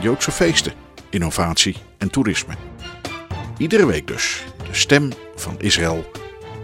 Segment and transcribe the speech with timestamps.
[0.00, 0.72] Joodse feesten,
[1.10, 2.54] innovatie en toerisme.
[3.58, 6.10] Iedere week dus de stem van Israël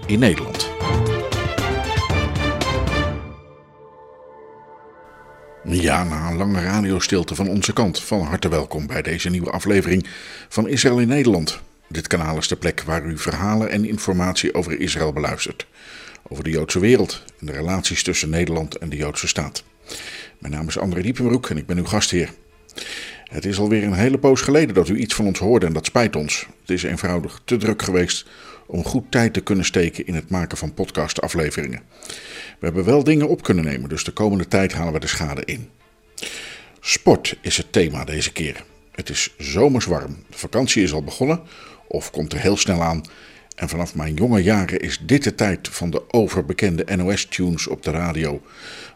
[0.06, 0.70] in Nederland.
[5.64, 10.06] Ja, na een lange radiostilte van onze kant, van harte welkom bij deze nieuwe aflevering
[10.48, 11.60] van Israël in Nederland.
[11.88, 15.66] Dit kanaal is de plek waar u verhalen en informatie over Israël beluistert.
[16.28, 19.62] Over de Joodse wereld en de relaties tussen Nederland en de Joodse staat.
[20.38, 22.30] Mijn naam is André Diepenbroek en ik ben uw gastheer.
[23.28, 25.86] Het is alweer een hele poos geleden dat u iets van ons hoorde en dat
[25.86, 26.46] spijt ons.
[26.60, 28.26] Het is eenvoudig te druk geweest
[28.66, 31.82] om goed tijd te kunnen steken in het maken van podcastafleveringen.
[32.58, 35.44] We hebben wel dingen op kunnen nemen, dus de komende tijd halen we de schade
[35.44, 35.68] in.
[36.80, 38.64] Sport is het thema deze keer.
[38.92, 41.40] Het is zomers warm, de vakantie is al begonnen
[41.88, 43.02] of komt er heel snel aan.
[43.56, 47.90] En vanaf mijn jonge jaren is dit de tijd van de overbekende NOS-tunes op de
[47.90, 48.42] radio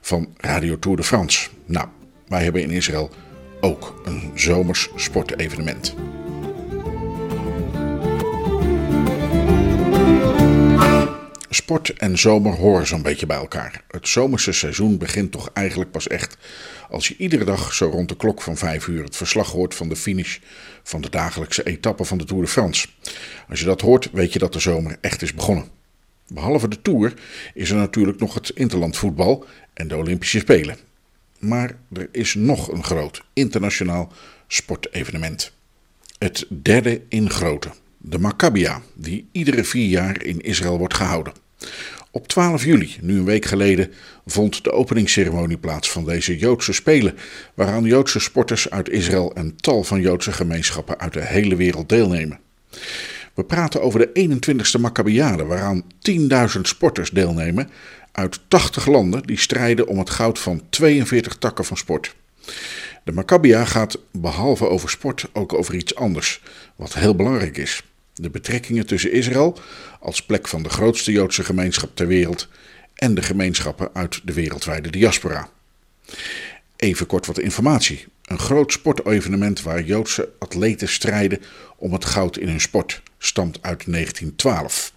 [0.01, 1.49] van Radio Tour de France.
[1.67, 1.89] Nou,
[2.28, 3.11] wij hebben in Israël
[3.63, 5.95] ook een zomers sportevenement.
[11.51, 13.85] Sport en zomer horen zo'n beetje bij elkaar.
[13.89, 16.37] Het zomerse seizoen begint toch eigenlijk pas echt
[16.91, 19.89] als je iedere dag zo rond de klok van 5 uur het verslag hoort van
[19.89, 20.39] de finish
[20.83, 22.89] van de dagelijkse etappe van de Tour de France.
[23.49, 25.69] Als je dat hoort, weet je dat de zomer echt is begonnen.
[26.29, 27.15] Behalve de Tour
[27.55, 30.77] is er natuurlijk nog het interlandvoetbal en de Olympische Spelen.
[31.43, 34.12] Maar er is nog een groot internationaal
[34.47, 35.53] sportevenement.
[36.19, 41.33] Het derde in grootte, de Maccabia, die iedere vier jaar in Israël wordt gehouden.
[42.11, 43.93] Op 12 juli, nu een week geleden,
[44.27, 47.15] vond de openingsceremonie plaats van deze Joodse Spelen,
[47.55, 52.39] waaraan Joodse sporters uit Israël en tal van Joodse gemeenschappen uit de hele wereld deelnemen.
[53.34, 57.71] We praten over de 21ste Maccabiade, waaraan 10.000 sporters deelnemen
[58.12, 62.15] uit 80 landen die strijden om het goud van 42 takken van sport.
[63.05, 66.43] De Maccabia gaat behalve over sport ook over iets anders,
[66.77, 67.83] wat heel belangrijk is.
[68.15, 69.59] De betrekkingen tussen Israël,
[70.01, 72.49] als plek van de grootste Joodse gemeenschap ter wereld,
[72.95, 75.49] en de gemeenschappen uit de wereldwijde diaspora.
[76.77, 78.06] Even kort wat informatie.
[78.22, 81.41] Een groot sportevenement waar Joodse atleten strijden
[81.77, 84.91] om het goud in hun sport stamt uit 1912.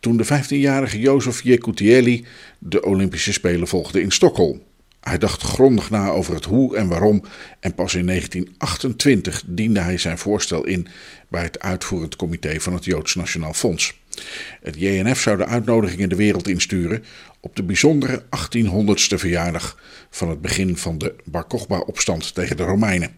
[0.00, 2.24] Toen de 15-jarige Jozef Jekutieli
[2.58, 4.62] de Olympische Spelen volgde in Stockholm.
[5.00, 7.24] Hij dacht grondig na over het hoe en waarom
[7.60, 10.86] en pas in 1928 diende hij zijn voorstel in
[11.28, 14.00] bij het uitvoerend comité van het Joods Nationaal Fonds.
[14.62, 17.04] Het JNF zou de uitnodigingen de wereld insturen
[17.40, 23.16] op de bijzondere 1800ste verjaardag van het begin van de Bar Kochba-opstand tegen de Romeinen.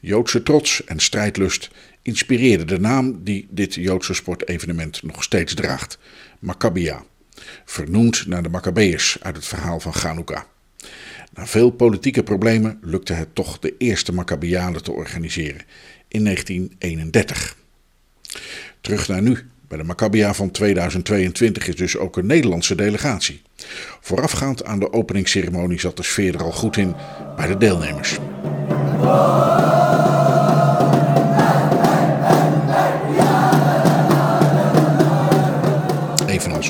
[0.00, 1.70] Joodse trots en strijdlust
[2.02, 5.98] inspireerden de naam die dit Joodse sportevenement nog steeds draagt:
[6.38, 7.04] Maccabia,
[7.64, 10.46] vernoemd naar de Maccabeërs uit het verhaal van Chanukka.
[11.34, 15.60] Na veel politieke problemen lukte het toch de eerste Maccabiade te organiseren
[16.08, 17.56] in 1931.
[18.80, 19.38] Terug naar nu.
[19.68, 23.42] Bij de Maccabia van 2022 is dus ook een Nederlandse delegatie.
[24.00, 26.94] Voorafgaand aan de openingsceremonie zat de sfeer er al goed in
[27.36, 28.18] bij de deelnemers.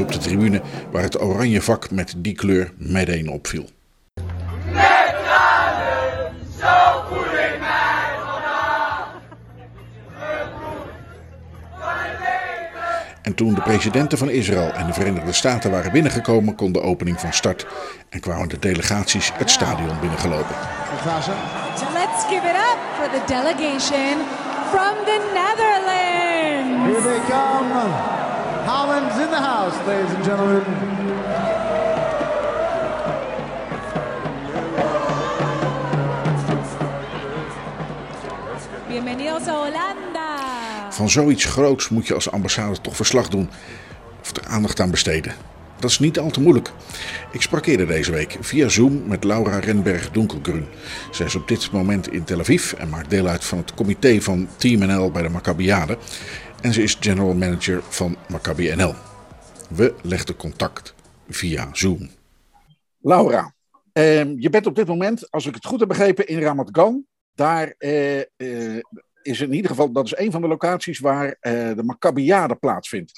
[0.01, 0.61] Op de tribune
[0.91, 3.69] waar het oranje vak met die kleur meteen opviel.
[13.23, 17.21] En toen de presidenten van Israël en de Verenigde Staten waren binnengekomen, kon de opening
[17.21, 17.67] van start
[18.09, 20.55] en kwamen de delegaties het stadion binnengelopen.
[21.77, 24.19] So let's give it up for the delegation
[24.71, 26.85] from the Netherlands.
[26.87, 28.22] Here they come.
[28.65, 30.63] Holland's in the house, ladies and gentlemen.
[38.89, 40.37] Bienvenidos a Holanda.
[40.91, 43.51] Van zoiets groots moet je als ambassade toch verslag doen
[44.21, 45.35] of er aandacht aan besteden.
[45.79, 46.71] Dat is niet al te moeilijk.
[47.33, 50.67] Ik sprak eerder deze week via Zoom met Laura Renberg-Donkelgrun.
[51.11, 54.21] Zij is op dit moment in Tel Aviv en maakt deel uit van het comité
[54.21, 55.99] van Team NL bij de Maccabiade.
[56.63, 58.95] En ze is general manager van Maccabi NL.
[59.69, 60.95] We legden contact
[61.29, 62.11] via Zoom.
[63.01, 63.55] Laura,
[63.93, 67.07] ehm, je bent op dit moment, als ik het goed heb begrepen, in Ramat Gan.
[67.35, 68.83] Daar eh, eh,
[69.23, 73.13] is in ieder geval, dat is een van de locaties waar eh, de Maccabiade plaatsvindt.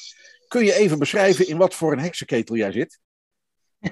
[0.49, 2.99] Kun je even beschrijven in wat voor een heksenketel jij zit?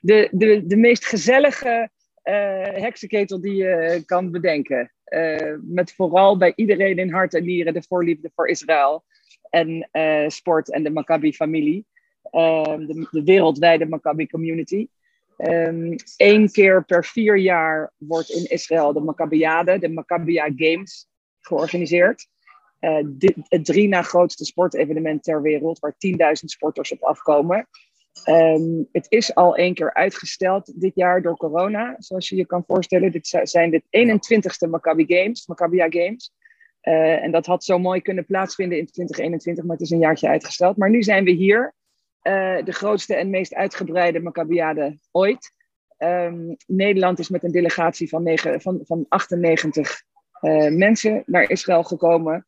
[0.00, 1.90] de, de, de meest gezellige
[2.22, 4.92] eh, heksenketel die je kan bedenken.
[5.12, 9.04] Eh, met vooral bij iedereen in hart en nieren de voorliefde voor Israël
[9.50, 11.86] en eh, sport en de Maccabi-familie.
[12.22, 14.88] Ehm, de, de wereldwijde Maccabi-community.
[15.36, 21.08] Eén ehm, keer per vier jaar wordt in Israël de Maccabiade, de Maccabia Games,
[21.40, 22.26] georganiseerd.
[22.80, 22.98] Uh,
[23.48, 27.68] het drie na grootste sportevenement ter wereld, waar 10.000 sporters op afkomen.
[28.28, 32.64] Um, het is al één keer uitgesteld dit jaar door corona, zoals je je kan
[32.66, 33.12] voorstellen.
[33.12, 36.32] Dit zijn de 21ste Maccabi Games, Maccabia Games.
[36.82, 40.28] Uh, en dat had zo mooi kunnen plaatsvinden in 2021, maar het is een jaartje
[40.28, 40.76] uitgesteld.
[40.76, 41.74] Maar nu zijn we hier,
[42.22, 45.52] uh, de grootste en meest uitgebreide Maccabiade ooit.
[45.98, 50.02] Um, Nederland is met een delegatie van, negen, van, van 98
[50.40, 52.46] uh, mensen naar Israël gekomen.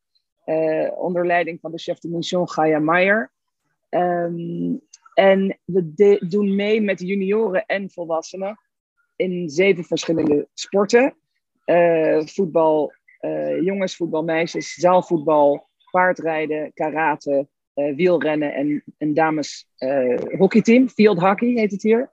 [0.95, 3.31] onder leiding van de chef de mission Gaia Meyer.
[3.89, 4.81] Um,
[5.15, 8.59] en we doen mee met junioren en volwassenen
[9.15, 11.15] in zeven verschillende sporten.
[11.65, 19.67] Uh, voetbal, uh, jongensvoetbal, meisjes, zaalvoetbal, paardrijden, karate, uh, wielrennen en een dames
[20.37, 20.89] hockeyteam.
[20.89, 22.09] Field hockey heet het hier.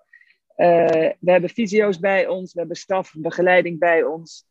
[0.56, 4.44] we hebben fysio's bij ons, we hebben staf, begeleiding bij ons.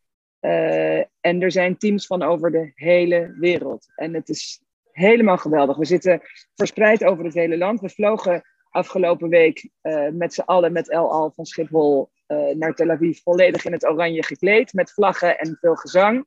[1.19, 3.87] en er zijn teams van over de hele wereld.
[3.95, 4.61] En het is
[4.91, 5.77] helemaal geweldig.
[5.77, 6.21] We zitten
[6.55, 7.79] verspreid over het hele land.
[7.79, 12.73] We vlogen afgelopen week uh, met z'n allen met El Al van Schiphol uh, naar
[12.73, 16.25] Tel Aviv, volledig in het oranje gekleed, met vlaggen en veel gezang.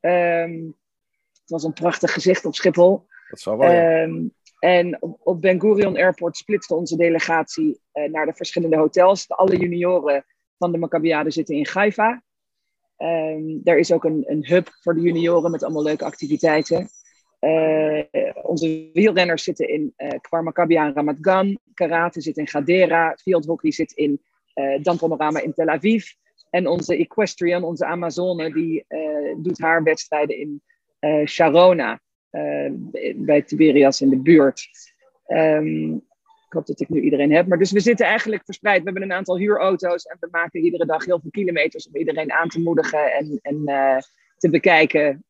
[0.00, 0.76] Um,
[1.40, 3.06] het was een prachtig gezicht op Schiphol.
[3.28, 4.02] Dat zal wel.
[4.02, 9.28] Um, en op, op Ben Gurion Airport splitste onze delegatie uh, naar de verschillende hotels.
[9.28, 10.24] Alle junioren
[10.58, 12.22] van de Maccabiade zitten in Haifa.
[12.98, 16.88] Um, er is ook een, een hub voor de junioren met allemaal leuke activiteiten.
[17.44, 18.02] Uh,
[18.42, 21.58] onze wielrenners zitten in uh, Kwar Maccabi en Ramat Gan.
[21.74, 23.16] Karate zit in Gadera.
[23.16, 24.20] Fieldhockey zit in
[24.54, 26.04] uh, in Tel Aviv.
[26.50, 28.84] En onze equestrian, onze Amazone, die
[29.36, 30.62] doet haar wedstrijden in
[31.26, 32.00] Sharona.
[33.14, 34.68] bij Tiberias in de buurt.
[35.26, 35.94] Um,
[36.46, 37.46] ik hoop dat ik nu iedereen heb.
[37.46, 38.78] Maar dus we zitten eigenlijk verspreid.
[38.78, 40.04] We hebben een aantal huurauto's.
[40.04, 43.64] En we maken iedere dag heel veel kilometers om iedereen aan te moedigen en, en
[44.38, 45.24] te bekijken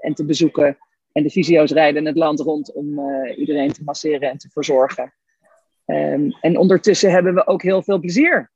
[0.00, 0.78] en te bezoeken.
[1.16, 5.14] En de fysio's rijden het land rond om uh, iedereen te masseren en te verzorgen.
[5.86, 8.50] Um, en ondertussen hebben we ook heel veel plezier.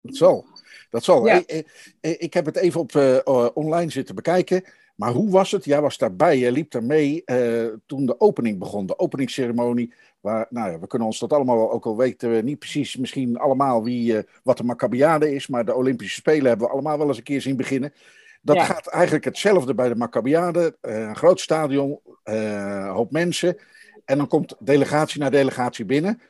[0.00, 0.46] Dat zal.
[0.90, 1.26] Dat zal.
[1.26, 1.42] Ja.
[1.46, 1.66] Ik,
[2.00, 4.64] ik, heb het even op uh, online zitten bekijken.
[4.96, 5.64] Maar hoe was het?
[5.64, 9.92] Jij was daarbij, je liep daar mee uh, toen de opening begon, de openingsceremonie.
[10.20, 13.38] Waar, nou ja, we kunnen ons dat allemaal, ook al weten we niet precies misschien
[13.38, 17.08] allemaal wie, uh, wat de Maccabiade is, maar de Olympische Spelen hebben we allemaal wel
[17.08, 17.92] eens een keer zien beginnen.
[18.40, 18.64] Dat ja.
[18.64, 20.76] gaat eigenlijk hetzelfde bij de Maccabiade.
[20.82, 23.56] Uh, een groot stadion, uh, hoop mensen.
[24.04, 26.20] En dan komt delegatie na delegatie binnen.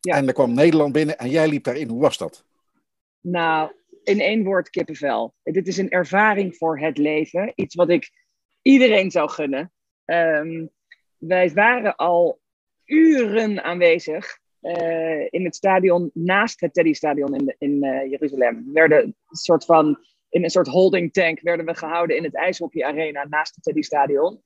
[0.00, 0.16] Ja.
[0.16, 1.88] En dan kwam Nederland binnen en jij liep daarin.
[1.88, 2.44] Hoe was dat?
[3.20, 3.72] Nou,
[4.04, 5.34] in één woord kippenvel.
[5.42, 7.52] Dit is een ervaring voor het leven.
[7.54, 8.10] Iets wat ik
[8.62, 9.72] iedereen zou gunnen.
[10.04, 10.70] Um,
[11.16, 12.40] wij waren al
[12.84, 18.64] uren aanwezig uh, in het stadion naast het Teddy-stadion in, in uh, Jeruzalem.
[18.66, 19.98] We werden een soort van
[20.32, 23.82] in een soort holding tank werden we gehouden in het ijshockey arena naast het Teddy
[23.82, 24.42] Stadion.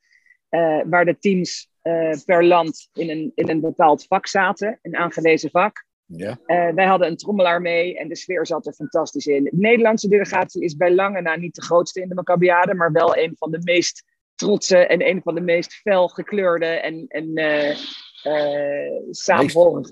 [0.50, 4.96] Uh, waar de teams uh, per land in een, in een bepaald vak zaten, een
[4.96, 5.84] aangewezen vak.
[6.06, 6.38] Ja.
[6.46, 9.44] Uh, wij hadden een trommelaar mee en de sfeer zat er fantastisch in.
[9.44, 13.16] De Nederlandse delegatie is bij lange na niet de grootste in de Maccabiade, maar wel
[13.16, 17.32] een van de meest trotse en een van de meest fel gekleurde en, en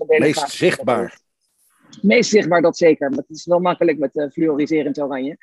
[0.07, 0.43] delegaties.
[0.43, 1.19] Meest zichtbaar.
[2.01, 3.09] Meest zichtbaar, dat zeker.
[3.09, 5.37] Maar het is wel makkelijk met fluoriserend oranje.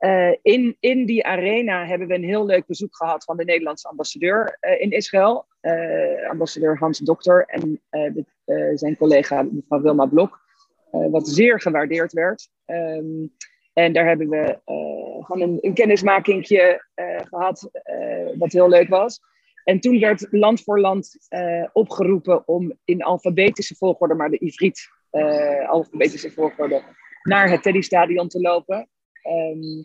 [0.00, 3.88] Uh, in, in die arena hebben we een heel leuk bezoek gehad van de Nederlandse
[3.88, 5.46] ambassadeur uh, in Israël.
[5.62, 7.80] Uh, ambassadeur Hans Dokter en
[8.74, 10.40] zijn collega mevrouw Wilma Blok.
[10.90, 12.48] wat zeer gewaardeerd werd.
[12.66, 13.34] Um,
[13.72, 14.58] en daar hebben we
[15.20, 16.84] gewoon een, een kennismakingje
[17.28, 17.70] gehad,
[18.38, 19.20] wat heel leuk was.
[19.64, 21.28] En toen werd land voor land
[21.72, 24.88] opgeroepen om in alfabetische volgorde, maar de Ivriet
[25.66, 26.82] alfabetische volgorde,
[27.22, 28.88] naar het Teddy Stadion te lopen.
[29.22, 29.84] Um,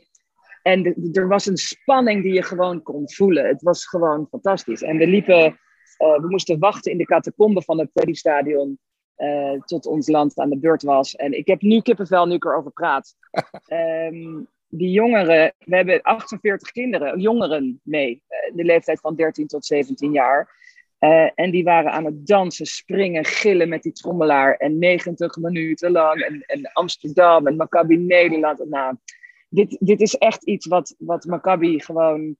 [0.65, 3.47] en de, er was een spanning die je gewoon kon voelen.
[3.47, 4.81] Het was gewoon fantastisch.
[4.81, 5.45] En we liepen,
[5.97, 8.79] uh, we moesten wachten in de catacombe van het Teddy Stadion.
[9.17, 11.15] Uh, tot ons land aan de beurt was.
[11.15, 13.15] En ik heb nu kippenvel, nu ik erover praat.
[13.67, 14.47] um,
[14.79, 20.11] die jongeren, we hebben 48 kinderen, jongeren mee, uh, de leeftijd van 13 tot 17
[20.11, 20.63] jaar.
[20.99, 24.55] Uh, en die waren aan het dansen, springen, gillen met die trommelaar.
[24.55, 26.21] En 90 minuten lang.
[26.21, 28.69] En, en Amsterdam en Maccabi Nederland.
[28.69, 28.95] Nou,
[29.55, 32.37] dit, dit is echt iets wat, wat Maccabi gewoon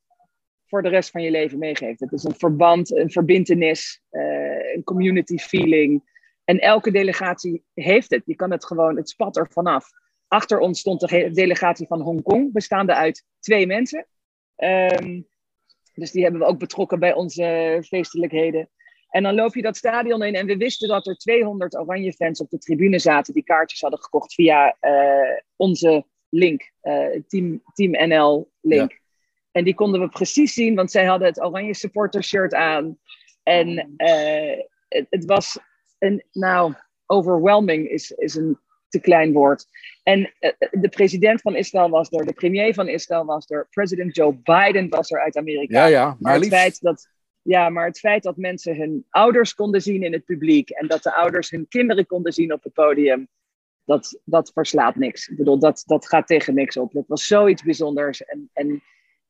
[0.66, 2.00] voor de rest van je leven meegeeft.
[2.00, 6.14] Het is een verband, een verbintenis, eh, een community feeling.
[6.44, 8.22] En elke delegatie heeft het.
[8.26, 9.90] Je kan het gewoon, het spat er vanaf.
[10.28, 14.08] Achter ons stond de delegatie van Hongkong, bestaande uit twee mensen.
[14.56, 15.22] Ehm,
[15.94, 18.70] dus die hebben we ook betrokken bij onze feestelijkheden.
[19.10, 22.42] En dan loop je dat stadion in en we wisten dat er 200 oranje fans
[22.42, 28.08] op de tribune zaten die kaartjes hadden gekocht via eh, onze link, eh, Team, Team
[28.08, 29.00] NL link.
[29.51, 32.98] En die konden we precies zien, want zij hadden het oranje supporter shirt aan.
[33.44, 35.60] En eh, het, het was
[36.00, 36.74] een, nou,
[37.05, 39.65] overwhelming is, is een te klein woord.
[40.03, 44.15] En eh, de president van Israël was er, de premier van Israël was er, president
[44.15, 45.79] Joe Biden was er uit Amerika.
[45.79, 47.10] Ja, ja, Maar maar het feit dat,
[47.41, 51.03] ja, maar het feit dat mensen hun ouders konden zien in het publiek en dat
[51.03, 53.27] de ouders hun kinderen konden zien op het podium,
[53.86, 55.27] dat, dat verslaat niks.
[55.27, 56.94] Ik bedoel, dat, dat gaat tegen niks op.
[56.94, 58.25] Dat was zoiets bijzonders.
[58.25, 58.82] En, en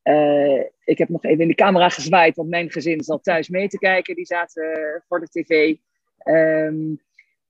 [0.02, 3.68] eh, ik heb nog even in de camera gezwaaid, want mijn gezin zat thuis mee
[3.68, 4.14] te kijken.
[4.14, 5.76] Die zaten eh, voor de tv.
[6.18, 6.94] Ehm,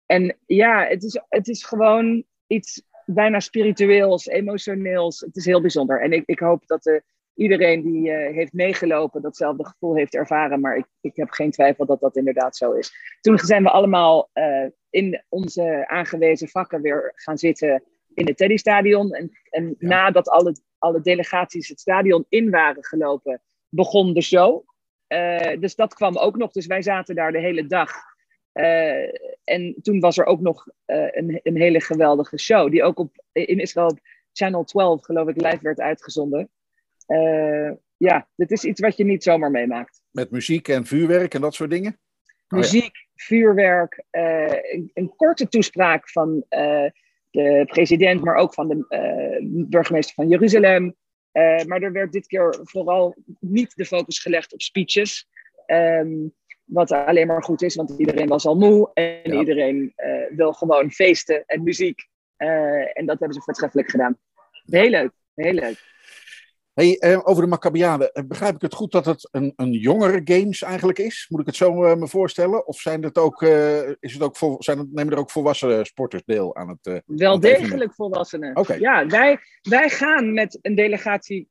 [0.06, 5.20] en ja, het is, het is gewoon iets bijna spiritueels, emotioneels.
[5.20, 6.00] Het is heel bijzonder.
[6.00, 7.02] En ik, ik hoop dat de,
[7.34, 10.60] iedereen die eh, heeft meegelopen datzelfde gevoel heeft ervaren.
[10.60, 12.92] Maar ik, ik heb geen twijfel dat dat inderdaad zo is.
[13.20, 17.82] Toen zijn we allemaal eh, in onze aangewezen vakken weer gaan zitten
[18.14, 19.12] in het Teddy-stadion.
[19.12, 19.88] En, en Ja.
[19.88, 24.64] nadat alle, alle delegaties het stadion in waren gelopen, begon de show.
[25.06, 26.52] Eh, dus dat kwam ook nog.
[26.52, 27.92] Dus wij zaten daar de hele dag.
[28.52, 29.08] Eh,
[29.44, 33.24] en toen was er ook nog eh, een, een hele geweldige show, die ook op,
[33.32, 33.98] in Israël op
[34.32, 36.50] Channel 12, geloof ik, live werd uitgezonden.
[37.96, 40.00] Ja, dit is iets wat je niet zomaar meemaakt.
[40.10, 41.98] Met muziek en vuurwerk en dat soort dingen.
[42.48, 42.58] Oh.
[42.58, 46.90] Muziek, vuurwerk, eh, een, een korte toespraak van eh,
[47.30, 50.96] de president, maar ook van de eh, burgemeester van Jeruzalem.
[51.66, 55.28] Maar er werd dit keer vooral niet de focus gelegd op speeches.
[55.66, 56.08] Ehm,
[56.64, 59.38] wat alleen maar goed is, want iedereen was al moe en Ja.
[59.38, 59.92] iedereen
[60.30, 62.08] wil gewoon feesten en muziek.
[62.37, 64.18] En dat hebben ze voortreffelijk gedaan.
[64.66, 65.95] Heel leuk, heel leuk.
[66.76, 68.12] Hey, eh, over de Maccabiade.
[68.12, 71.26] Eh, Begrijp ik het goed dat het een, een jongere games eigenlijk is?
[71.28, 72.66] Moet ik het zo eh, me voorstellen?
[72.66, 75.87] Of zijn het ook, eh, is het ook vol, zijn het, nemen er ook volwassen
[75.87, 77.02] sporters deel aan het...
[77.06, 78.64] Wel degelijk volwassenen.
[78.78, 81.49] Ja, wij, wij gaan met een delegatie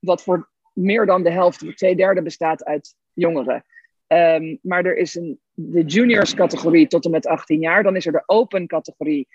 [0.00, 3.64] wat voor meer dan de helft, twee derde bestaat uit jongeren.
[4.06, 7.82] Ehm, maar er is een, de juniors categorie tot en met 18 jaar.
[7.82, 9.28] Dan is er de open categorie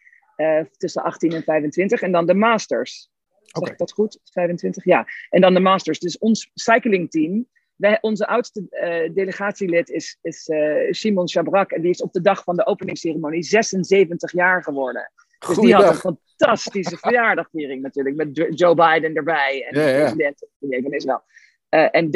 [0.77, 2.01] tussen 18 en 25.
[2.01, 3.09] En dan de masters.
[3.51, 4.19] Ik dat goed?
[4.23, 4.83] 25?
[4.85, 5.07] Ja.
[5.29, 5.99] En dan de masters.
[5.99, 7.47] Dus ons cyclingteam.
[7.75, 11.71] Wij, onze oudste eh, delegatielid is, is eh, Simon Chabrak.
[11.71, 15.11] En die is op de dag van de openingsceremonie 76 jaar geworden.
[15.47, 18.15] Dus die had een fantastische verjaardagviering natuurlijk.
[18.15, 19.65] Met Jo- Joe Biden erbij.
[19.69, 19.97] En Ja, ja.
[19.97, 21.21] de president van Israël.
[21.69, 22.09] Eh, en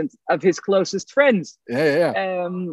[0.00, 1.58] 30.000 of his closest friends.
[1.64, 2.14] Ja, ja, ja.
[2.14, 2.72] Ehm,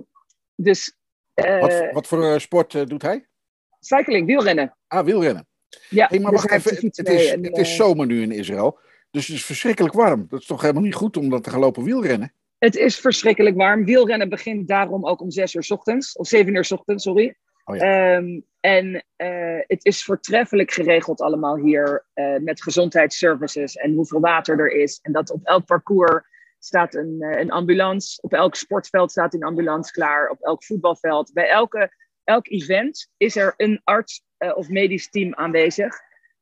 [0.56, 0.96] dus
[1.34, 3.26] Wat, wat voor sport doet hij?
[3.80, 4.78] cycling, wielrennen.
[4.88, 5.48] Ah, wielrennen.
[5.90, 8.80] Ja, Hey, maar wacht even, het is, en, het is eh, zomer nu in Israël.
[9.12, 10.26] Dus het is verschrikkelijk warm.
[10.30, 12.34] Dat is toch helemaal niet goed om dan te gaan lopen wielrennen?
[12.58, 13.86] Het is verschrikkelijk warm.
[13.86, 16.16] Wielrennen begint daarom ook om 6 uur 's ochtends.
[16.18, 17.36] Of 7 uur 's ochtends, sorry.
[17.66, 22.06] Oh Ehm, en eh, het is voortreffelijk geregeld allemaal hier.
[22.14, 25.00] eh, met gezondheidsservices en hoeveel water er is.
[25.02, 26.24] En dat op elk parcours
[26.60, 28.22] staat een, een ambulance.
[28.22, 30.30] Op elk sportveld staat een ambulance klaar.
[30.30, 31.34] Op elk voetbalveld.
[31.34, 31.92] Bij elke,
[32.32, 35.96] elk event is er een arts eh, of medisch team aanwezig.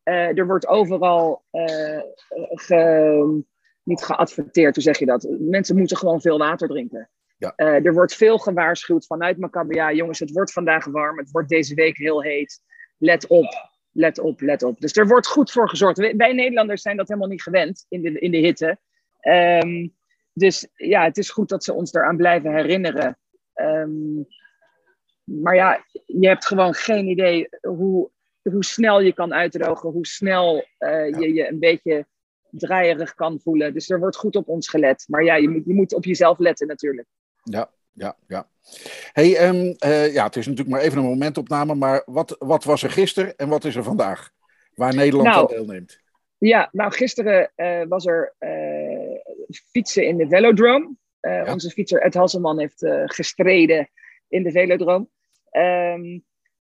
[0.04, 2.02] Eh, er wordt overal eh,
[2.50, 3.44] ge,
[3.84, 5.28] niet geadverteerd, hoe zeg je dat?
[5.40, 7.10] Mensen moeten gewoon veel water drinken.
[7.38, 7.56] Ja.
[7.56, 9.76] Er wordt veel gewaarschuwd vanuit Maccabi.
[9.76, 11.18] Ja, jongens, het wordt vandaag warm.
[11.18, 12.62] Het wordt deze week heel heet.
[12.98, 14.80] Let op, let op, let op.
[14.80, 15.98] Dus er wordt goed voor gezorgd.
[15.98, 18.78] Wij, wij Nederlanders zijn dat helemaal niet gewend in de, in de hitte.
[19.20, 19.88] Ehm,
[20.34, 23.18] dus ja, het is goed dat ze ons daaraan blijven herinneren.
[23.54, 24.24] Ehm,
[25.30, 28.10] maar ja, je hebt gewoon geen idee hoe,
[28.42, 32.06] hoe snel je kan uitdrogen, hoe snel eh, je je een beetje
[32.50, 33.74] draaierig kan voelen.
[33.74, 35.06] Dus er wordt goed op ons gelet.
[35.08, 37.08] Maar ja, je moet, je moet op jezelf letten natuurlijk.
[37.44, 38.48] Ja, ja, ja.
[39.12, 42.84] Hey, ehm, eh, ja, het is natuurlijk maar even een momentopname, maar wat, wat was
[42.84, 44.32] er gisteren en wat is er vandaag?
[44.74, 46.00] Waar Nederland Nou, aan deelneemt.
[46.38, 48.36] Ja, nou gisteren eh, was er
[49.72, 50.96] fietsen in de velodrome.
[51.22, 51.54] Ja.
[51.54, 53.90] Onze fietser Ed Hasselman heeft gestreden
[54.28, 55.08] in de velodrome.
[55.52, 56.20] Ehm,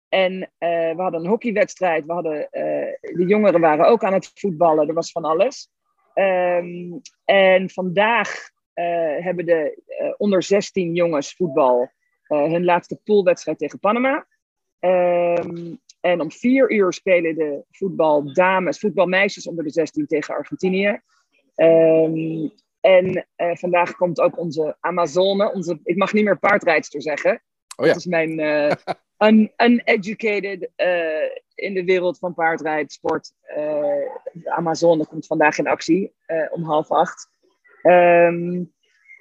[0.09, 2.05] en eh, we hadden een hockeywedstrijd.
[2.05, 4.87] We hadden, eh, de jongeren waren ook aan het voetballen.
[4.87, 5.69] Er was van alles.
[6.13, 6.91] Ehm,
[7.25, 9.83] en vandaag eh, hebben de
[10.17, 11.91] onder 16 jongens voetbal
[12.27, 14.27] hun laatste poolwedstrijd tegen Panama.
[14.79, 21.01] Ehm, En om vier uur spelen de voetbaldames, voetbalmeisjes onder de 16 tegen Argentinië.
[22.81, 27.41] En vandaag komt ook onze Amazone, onze, ik mag niet meer paardrijdster zeggen.
[27.77, 27.85] Oh.
[27.85, 28.71] Dat is mijn eh,
[29.17, 33.33] un, uneducated eh, in de wereld van paardrijdsport.
[33.41, 33.55] Eh,
[34.33, 37.29] de Amazone komt vandaag in actie eh, om half acht.
[37.81, 38.63] Ehm,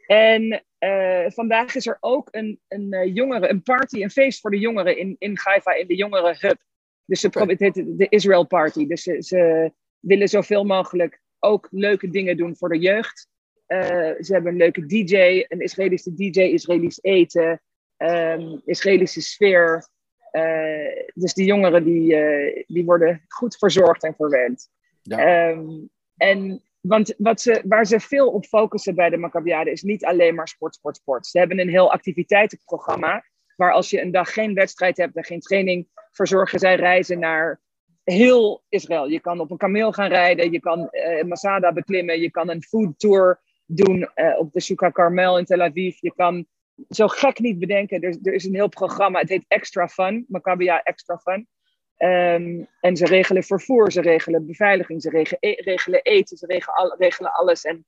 [0.07, 4.51] en eh, vandaag is er ook een, een eh, jongeren, een party, een feest voor
[4.51, 6.57] de jongeren in, in Haifa, in de jongeren hub.
[7.05, 8.87] Dus ze, het heet de Israel Party.
[8.87, 13.29] Dus ze, willen zoveel mogelijk ook leuke dingen doen voor de jeugd.
[13.67, 13.79] Eh,
[14.21, 17.63] ze hebben een leuke DJ, een Israëlische DJ, Israëlisch eten,
[17.97, 19.89] ehm, Israëlische sfeer.
[20.37, 24.69] Eh, dus die jongeren die, eh, die worden goed verzorgd en verwend.
[25.03, 25.19] Ja.
[25.19, 25.69] Ehm,
[26.17, 30.35] en want wat ze, waar ze veel op focussen bij de Maccabiade is niet alleen
[30.35, 31.27] maar sport, sport, sport.
[31.27, 33.25] Ze hebben een heel activiteitenprogramma.
[33.57, 37.61] Waar als je een dag geen wedstrijd hebt en geen training, verzorgen zij reizen naar
[38.05, 39.09] heel Israël.
[39.09, 42.63] Je kan op een kameel gaan rijden, je kan eh, Masada beklimmen, je kan een
[42.63, 45.97] food tour doen op de Sukkah Carmel in Tel Aviv.
[46.01, 46.47] Je kan
[46.89, 48.01] zo gek niet bedenken.
[48.01, 51.49] Er, er is een heel programma, het heet Extra Fun, Maccabia Extra Fun.
[51.97, 56.75] Ehm, en ze regelen vervoer, ze regelen beveiliging, ze regelen, e- regelen eten, ze regelen,
[56.77, 57.65] al- regelen alles.
[57.65, 57.85] En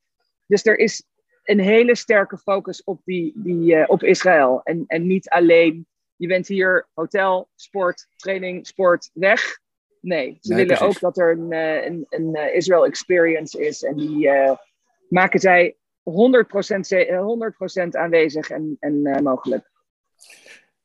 [0.47, 1.04] dus er is
[1.45, 4.61] een hele sterke focus op, die, die, eh, op Israël.
[4.64, 9.59] En, en niet alleen, je bent hier hotel, sport, training, sport, weg.
[10.00, 10.95] Nee, ze Nee, willen precies.
[10.97, 13.83] ook dat er een, eh, een, een eh, Israel experience is.
[13.83, 14.30] En die
[15.09, 15.76] maken zij
[16.12, 19.71] 100%, ze- eh, 100% aanwezig en, en eh, mogelijk.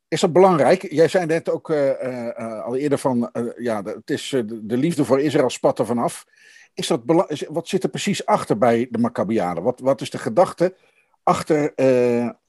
[0.07, 0.91] Is dat belangrijk?
[0.91, 5.05] Jij zei net ook eh, al eerder van, ja, de- het is, de, de liefde
[5.05, 6.25] voor Israël spat er vanaf.
[6.73, 7.01] Is dat
[7.49, 9.61] wat zit er precies achter bij de Maccabiade?
[9.61, 10.75] Wat, wat is de gedachte
[11.23, 11.73] achter,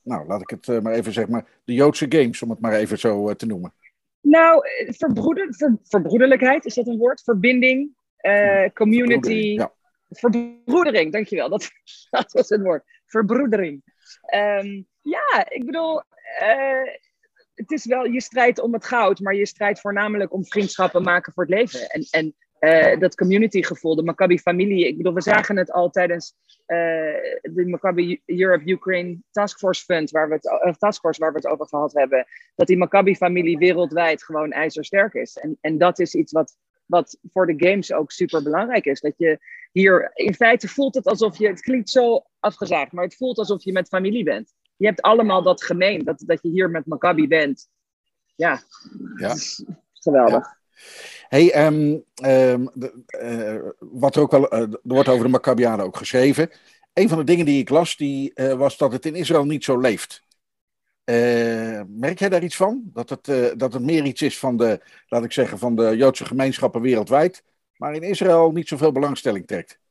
[0.03, 2.99] nou laat ik het maar even zeggen, maar de Joodse Games, om het maar even
[2.99, 3.73] zo te noemen?
[4.21, 7.23] Nou, verbroeder, ver- verbroederlijkheid, is dat een woord?
[7.23, 7.91] Verbinding,
[8.75, 9.73] community, Ja.
[10.09, 11.49] Verbroedering, dankjewel.
[11.49, 11.71] Dat,
[12.11, 12.85] dat was het woord.
[13.07, 13.83] Verbroedering.
[14.23, 16.03] Ehm, ja, ik bedoel,
[16.39, 16.89] eh,
[17.55, 21.33] het is wel, je strijdt om het goud, maar je strijdt voornamelijk om vriendschappen maken
[21.33, 21.89] voor het leven.
[21.89, 24.87] En, en eh, dat communitygevoel, de Maccabi-familie.
[24.87, 26.35] Ik bedoel, we zagen het al tijdens
[26.67, 26.77] eh,
[27.43, 32.27] de Maccabi Europe-Ukraine Taskforce Fund, waar we het, taskforce waar we het over gehad hebben
[32.55, 35.37] dat die Maccabi-familie wereldwijd gewoon ijzersterk is.
[35.37, 39.01] En, en dat is iets wat, wat voor de games ook super belangrijk is.
[39.01, 39.39] Dat je
[39.75, 43.65] hier, in feite voelt het alsof je, het klinkt zo afgezaagd, maar het voelt alsof
[43.65, 44.53] je met familie bent.
[44.77, 47.69] Je hebt allemaal dat gemeen, dat, dat je hier met Maccabi bent.
[48.35, 48.63] Ja,
[49.17, 49.35] Ja.
[50.05, 50.47] geweldig.
[51.29, 55.83] Hey, ehm, ehm, de- eh, wat er ook wel, eh, er wordt over de Maccabiade
[55.83, 56.51] ook geschreven.
[56.93, 59.65] Een van de dingen die ik las, die, eh, was dat het in Israël niet
[59.65, 60.23] zo leeft.
[61.87, 62.83] Merk jij daar iets van?
[62.93, 63.25] Dat het,
[63.59, 67.45] dat het meer iets is van de, laat ik zeggen, van de Joodse gemeenschappen wereldwijd,
[67.77, 69.83] maar in Israël niet zoveel belangstelling trekt.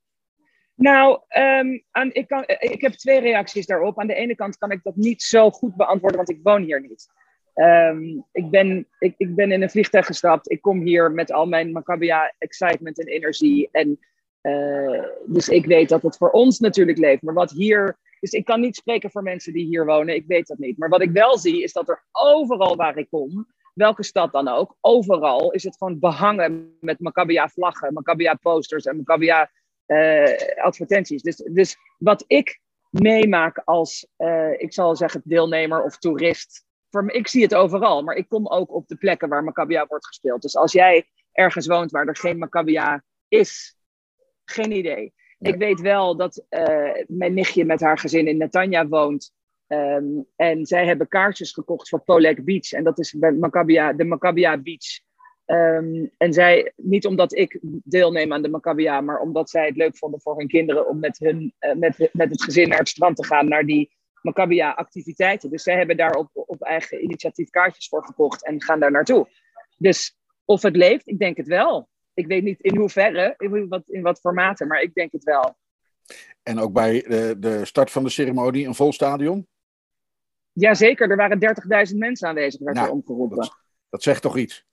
[0.76, 1.67] Nou, ehm,
[2.12, 4.00] ik, ik heb twee reacties daarop.
[4.00, 6.82] Aan de ene kant kan ik dat niet zo goed beantwoorden, want ik woon hier
[6.82, 7.08] niet.
[7.54, 10.52] Ehm, ik, ben, ik, ik ben in een vliegtuig gestapt.
[10.52, 13.69] Ik kom hier met al mijn Maccabia excitement en energie.
[13.72, 14.00] En,
[14.41, 17.22] eh, dus ik weet dat het voor ons natuurlijk leeft.
[17.22, 17.98] Maar wat hier.
[18.19, 20.15] Dus ik kan niet spreken voor mensen die hier wonen.
[20.15, 20.78] Ik weet dat niet.
[20.78, 24.47] Maar wat ik wel zie, is dat er overal waar ik kom, welke stad dan
[24.47, 29.51] ook, overal is het gewoon behangen met Maccabia vlaggen, Maccabia posters en Maccabia
[29.86, 31.21] eh, advertenties.
[31.21, 36.65] Dus, dus wat ik meemaak als, eh, ik zal zeggen, deelnemer of toerist.
[36.89, 40.07] Voor, ik zie het overal, maar ik kom ook op de plekken waar Maccabia wordt
[40.07, 40.41] gespeeld.
[40.41, 43.77] Dus als jij ergens woont waar er geen Maccabia is,
[44.45, 45.13] geen idee.
[45.39, 49.31] Ik weet wel dat eh, mijn nichtje met haar gezin in Netanya woont.
[49.67, 52.71] Ehm, en zij hebben kaartjes gekocht voor Polek Beach.
[52.71, 54.99] En dat is de Maccabia Beach.
[55.45, 59.97] Ehm, en zij, niet omdat ik deelneem aan de Maccabia, maar omdat zij het leuk
[59.97, 63.15] vonden voor hun kinderen om met, hun, eh, met, met het gezin naar het strand
[63.15, 65.49] te gaan, naar die Maccabia activiteiten.
[65.49, 69.28] Dus zij hebben daar op, op eigen initiatief kaartjes voor gekocht en gaan daar naartoe.
[69.78, 71.89] Dus of het leeft, ik denk het wel.
[72.13, 75.56] Ik weet niet in hoeverre, in wat, in wat formaten, maar ik denk het wel.
[76.43, 79.47] En ook bij de, de start van de ceremonie een vol stadion.
[80.54, 81.39] Jazeker, er waren
[81.92, 83.38] 30.000 mensen aanwezig, werd Nou, er omgeroepen.
[83.38, 83.58] Dat,
[83.89, 84.66] dat zegt toch iets?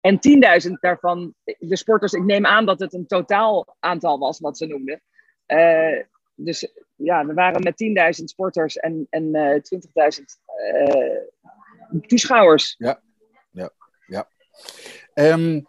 [0.00, 0.18] En
[0.66, 4.66] 10.000 daarvan, de sporters, ik neem aan dat het een totaal aantal was wat ze
[4.66, 5.02] noemden.
[5.46, 6.02] Eh,
[6.34, 7.84] dus ja, we waren met
[8.20, 9.60] 10.000 sporters en, en eh
[10.18, 10.24] 20.000
[10.54, 12.74] eh, toeschouwers.
[15.14, 15.60] Ehm,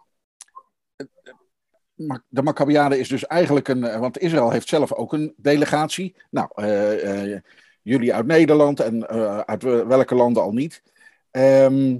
[1.94, 4.00] Ma- de Maccabiade is dus eigenlijk een.
[4.00, 6.16] Want Israël heeft zelf ook een delegatie.
[6.30, 6.48] Nou,
[7.90, 10.82] jullie uit Nederland en eh, uit welke landen al niet.
[11.30, 11.98] Ehm,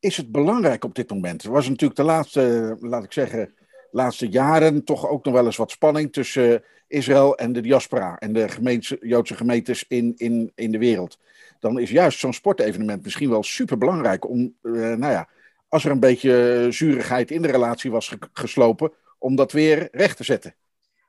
[0.00, 1.42] is het belangrijk op dit moment?
[1.42, 3.54] Er was natuurlijk de laatste, laat ik zeggen,
[3.90, 8.32] laatste jaren toch ook nog wel eens wat spanning tussen Israël en de diaspora en
[8.32, 11.18] de Joodse gemeentes in, in, in de wereld.
[11.60, 15.28] Dan is juist zo'n sportevenement misschien wel super belangrijk om, eh, nou ja,
[15.68, 20.16] als er een beetje zurigheid in de relatie was ge- geslopen, om dat weer recht
[20.16, 20.54] te zetten.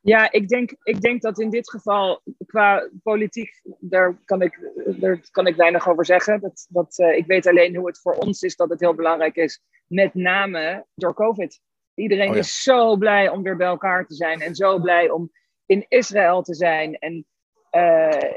[0.01, 5.19] Ja, ik denk, ik denk dat in dit geval qua politiek, daar kan ik, daar
[5.31, 6.41] kan ik weinig over zeggen.
[6.41, 9.36] Dat, dat, eh, ik weet alleen hoe het voor ons is dat het heel belangrijk
[9.36, 11.62] is, met name door COVID.
[11.93, 12.39] Iedereen Oh ja.
[12.39, 15.31] is zo blij om weer bij elkaar te zijn en zo blij om
[15.65, 16.95] in Israël te zijn.
[16.95, 17.25] En
[17.69, 18.31] eh,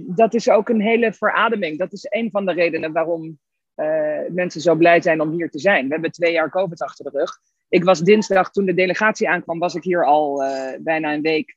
[0.00, 1.78] dat is ook een hele verademing.
[1.78, 3.38] Dat is een van de redenen waarom
[3.74, 5.86] eh, mensen zo blij zijn om hier te zijn.
[5.86, 7.38] We hebben twee jaar COVID achter de rug.
[7.68, 11.56] Ik was dinsdag, toen de delegatie aankwam, was ik hier al eh, bijna een week.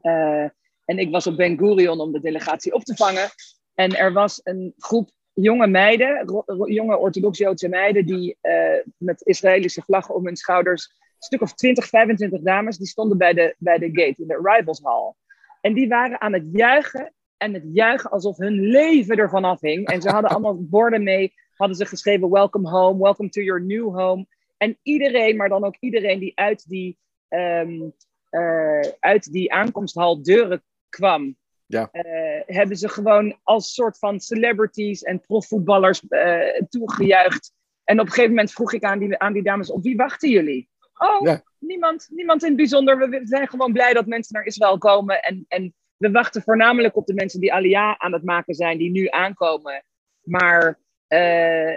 [0.00, 0.48] Eh,
[0.84, 3.28] en ik was op Ben Gurion om de delegatie op te vangen.
[3.74, 6.24] En er was een groep jonge meiden,
[6.66, 11.86] jonge orthodox-Joodse meiden, die eh, met Israëlische vlaggen om hun schouders, een stuk of 20,
[11.86, 15.14] 25 dames, die stonden bij de, bij de gate, in de arrivals hall.
[15.60, 19.86] En die waren aan het juichen en het juichen alsof hun leven ervan afhing.
[19.86, 23.94] En ze hadden allemaal borden mee, hadden ze geschreven, welcome home, welcome to your new
[23.94, 24.26] home.
[24.60, 31.36] En iedereen, maar dan ook iedereen die uit die, eh, uit die aankomsthal deuren kwam,
[31.66, 31.88] Ja.
[31.92, 37.52] eh, hebben ze gewoon als soort van celebrities en profvoetballers eh, toegejuicht.
[37.84, 40.30] En op een gegeven moment vroeg ik aan die, aan die dames, op wie wachten
[40.30, 40.68] jullie?
[40.98, 41.42] Oh, Ja.
[41.58, 43.08] niemand, niemand in het bijzonder.
[43.10, 45.22] We- zijn gewoon blij dat mensen naar Israël komen.
[45.22, 48.90] En, en we wachten voornamelijk op de mensen die Aliyah aan het maken zijn, die
[48.90, 49.84] nu aankomen.
[50.22, 51.74] Maar eh,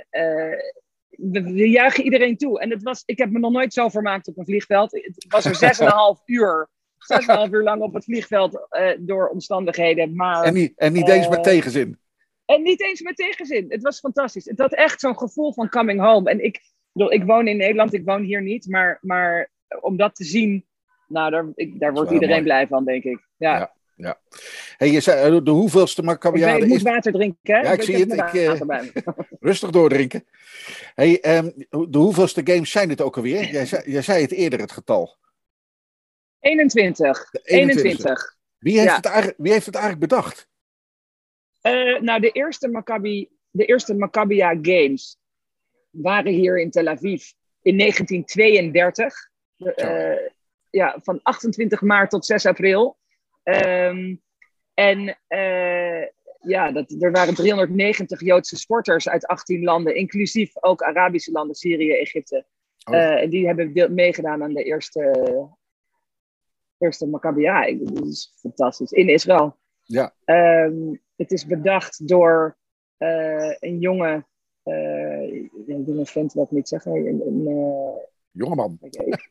[1.31, 2.59] we, we juichen iedereen toe.
[2.59, 4.91] En het was, ik heb me nog nooit zo vermaakt op een vliegveld.
[4.91, 6.69] Het was er zes en een half uur.
[6.97, 10.15] Zes en een half uur lang op het vliegveld eh, door omstandigheden.
[10.15, 11.99] Maar, En niet, en niet eens met Eh, tegenzin.
[12.45, 13.65] en niet eens met tegenzin.
[13.67, 14.45] Het was fantastisch.
[14.45, 16.29] Het had echt zo'n gevoel van coming home.
[16.29, 18.67] En ik, bedoel, ik woon in Nederland, ik woon hier niet.
[18.67, 20.65] Maar, maar om dat te zien,
[21.07, 22.43] nou, daar, ik, daar wordt iedereen mooi.
[22.47, 23.27] blij van, denk ik.
[23.37, 23.57] Ja.
[23.57, 23.73] Ja.
[24.77, 26.83] Hey, je zei, eh, de hoeveelste Maccabiade ik moet is...
[26.83, 27.61] water drinken, hè?
[27.61, 28.13] Ja, ik zie het.
[28.13, 28.81] Ik, eh.
[29.39, 30.25] Rustig doordrinken.
[30.95, 33.51] Hey, ehm, de hoeveelste games zijn het ook alweer?
[33.51, 35.15] Jij zei, jij zei het eerder, het getal.
[36.39, 37.29] 21.
[37.31, 38.35] De 21.
[38.57, 38.95] Wie heeft, Ja.
[38.95, 40.47] het, eigenlijk, wie heeft het eigenlijk bedacht?
[41.61, 45.17] Eh, nou, de eerste, Maccabi, de eerste Maccabia Games
[45.89, 49.29] waren hier in Tel Aviv in 1932.
[49.55, 50.29] De, eh,
[50.69, 52.97] ja, van 28 maart tot 6 april.
[53.43, 54.15] Ehm,
[54.73, 56.07] en eh,
[56.39, 61.91] ja, dat, er waren 390 Joodse sporters uit 18 landen, inclusief ook Arabische landen, Syrië,
[61.91, 62.45] Egypte.
[62.83, 62.95] Oh.
[62.95, 65.49] Eh, en die hebben deel- meegedaan aan de eerste,
[66.77, 67.71] eerste Maccabia.
[67.71, 68.91] Dat is fantastisch.
[68.91, 69.57] In Israël.
[69.83, 70.13] Ja.
[70.25, 72.57] Ehm, het is bedacht door
[72.97, 74.25] eh, een jonge,
[75.65, 78.03] ik wil een vent wat niet zeggen, een, een, eh,
[78.33, 78.79] Jongeman.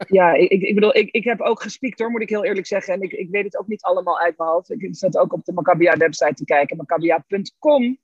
[0.08, 2.94] ja, ik, ik bedoel, ik, ik heb ook gespiekt hoor, moet ik heel eerlijk zeggen.
[2.94, 4.70] En ik, ik weet het ook niet allemaal uit mijn hoofd.
[4.70, 7.98] Ik zat ook op de Maccabia website te kijken, maccabia.com.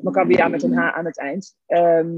[0.00, 1.56] Maccabia met een H aan het eind.
[1.66, 2.10] Ehm,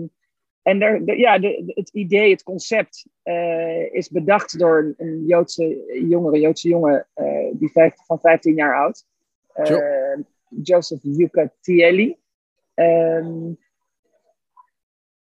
[0.62, 5.25] en daar, de- ja, de, het idee, het concept eh, is bedacht door een, een
[5.27, 9.05] Joodse jongere, Joodse jongen eh, die vijf, van 15 jaar oud.
[9.64, 9.81] Jo.
[10.62, 12.16] Joseph Yucatielli.
[12.75, 13.53] Ehm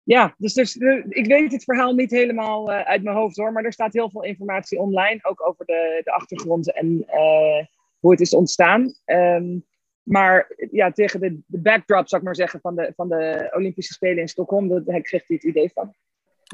[0.03, 0.75] ja, dus, dus
[1.09, 4.09] ik weet het verhaal niet helemaal eh, uit mijn hoofd hoor, maar er staat heel
[4.09, 7.65] veel informatie online, ook over de, de achtergrond en eh,
[7.99, 8.93] hoe het is ontstaan.
[9.05, 9.57] Ehm,
[10.03, 13.93] maar ja, tegen de, de backdrop, zou ik maar zeggen, van de, van de Olympische
[13.93, 15.93] Spelen in Stockholm, daar kreeg hij het idee van.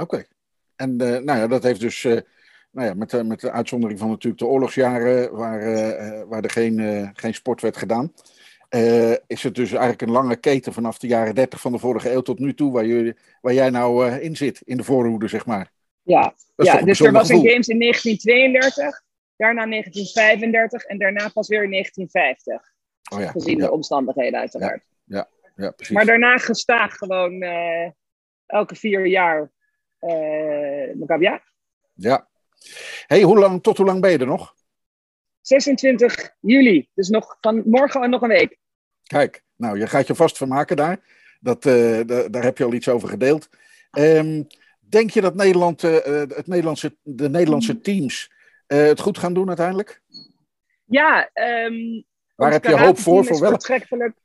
[0.01, 0.25] Oké.
[0.75, 2.03] En eh, nou ja, dat heeft dus,
[2.71, 7.33] nou ja, met, met de uitzondering van natuurlijk de oorlogsjaren, waar, waar er geen, geen
[7.33, 8.13] sport werd gedaan,
[8.69, 12.11] eh, is het dus eigenlijk een lange keten vanaf de jaren 30 van de vorige
[12.11, 15.27] eeuw tot nu toe, waar, jullie, waar jij nou eh, in zit, in de voorhoede,
[15.27, 15.71] zeg maar.
[16.01, 17.49] Ja, ja dus er was een.
[17.49, 19.03] Games in 1932,
[19.35, 22.73] daarna 1935 en daarna pas weer in 1950.
[23.11, 24.83] Oh ja, Gezien de ja, omstandigheden uiteraard.
[25.05, 25.95] ja precies.
[25.95, 27.89] Maar daarna gestaag gewoon eh,
[28.45, 29.51] elke vier jaar
[29.99, 31.41] eh Maccabia.
[31.93, 32.27] Ja.
[33.07, 34.55] hey, hoe lang, tot hoe lang ben je er nog?
[35.41, 38.57] 26 juli, dus nog van morgen en nog een week.
[39.03, 40.99] Kijk, nou, je gaat je vast vermaken daar.
[41.39, 43.49] Dat, eh, da- daar heb je al iets over gedeeld.
[43.91, 44.43] Ehm,
[44.79, 48.31] denk je dat Nederland, eh, eh, het Nederlandse, de Nederlandse teams
[48.67, 50.01] het goed gaan doen uiteindelijk?
[50.85, 52.01] Ja, ehm
[52.35, 53.23] Waar heb je hoop voor?
[53.23, 54.17] Voor, is welk, voortreffelijk.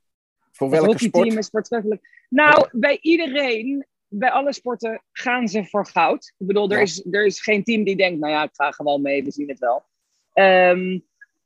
[0.51, 1.33] voor welke sport?
[1.33, 2.25] is voortreffelijk.
[2.29, 6.33] Nou, bij iedereen, bij alle sporten gaan ze voor goud.
[6.37, 6.83] Ik bedoel, er, Ja.
[6.83, 9.49] is, er is geen team die denkt, nou ja, ik ga gewoon mee, we zien
[9.49, 9.85] het wel.
[10.35, 10.99] Ehm,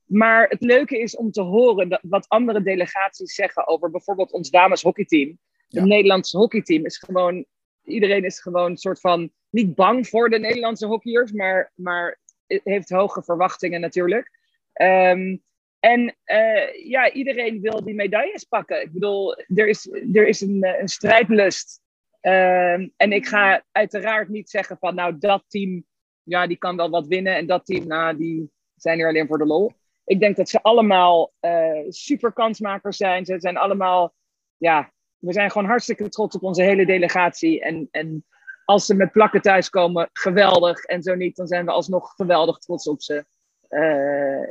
[0.05, 4.49] maar het leuke is om te horen dat, wat andere delegaties zeggen over bijvoorbeeld ons
[4.49, 5.37] dameshockeyteam.
[5.67, 5.79] Ja.
[5.79, 7.45] Het Nederlandse hockeyteam is gewoon
[7.83, 12.89] iedereen is gewoon een soort van niet bang voor de Nederlandse hockeyers, maar, maar heeft
[12.89, 14.31] hoge verwachtingen natuurlijk.
[14.73, 15.37] Ehm,
[15.79, 18.81] en eh, ja, iedereen wil die medailles pakken.
[18.81, 21.81] Ik bedoel, er is, er is een, een strijdlust.
[22.21, 25.85] Ehm, en ik ga uiteraard niet zeggen van, nou, dat team,
[26.23, 27.35] ja, die kan wel wat winnen.
[27.35, 29.71] En dat team, nou, die zijn er alleen voor de lol.
[30.05, 33.25] Ik denk dat ze allemaal uh, super kansmakers zijn.
[33.25, 34.13] Ze zijn allemaal,
[34.57, 37.61] ja, we zijn gewoon hartstikke trots op onze hele delegatie.
[37.61, 38.25] En, en
[38.65, 40.83] als ze met plakken thuiskomen, geweldig.
[40.83, 43.25] En zo niet, dan zijn we alsnog geweldig trots op ze.
[43.69, 44.47] Uh,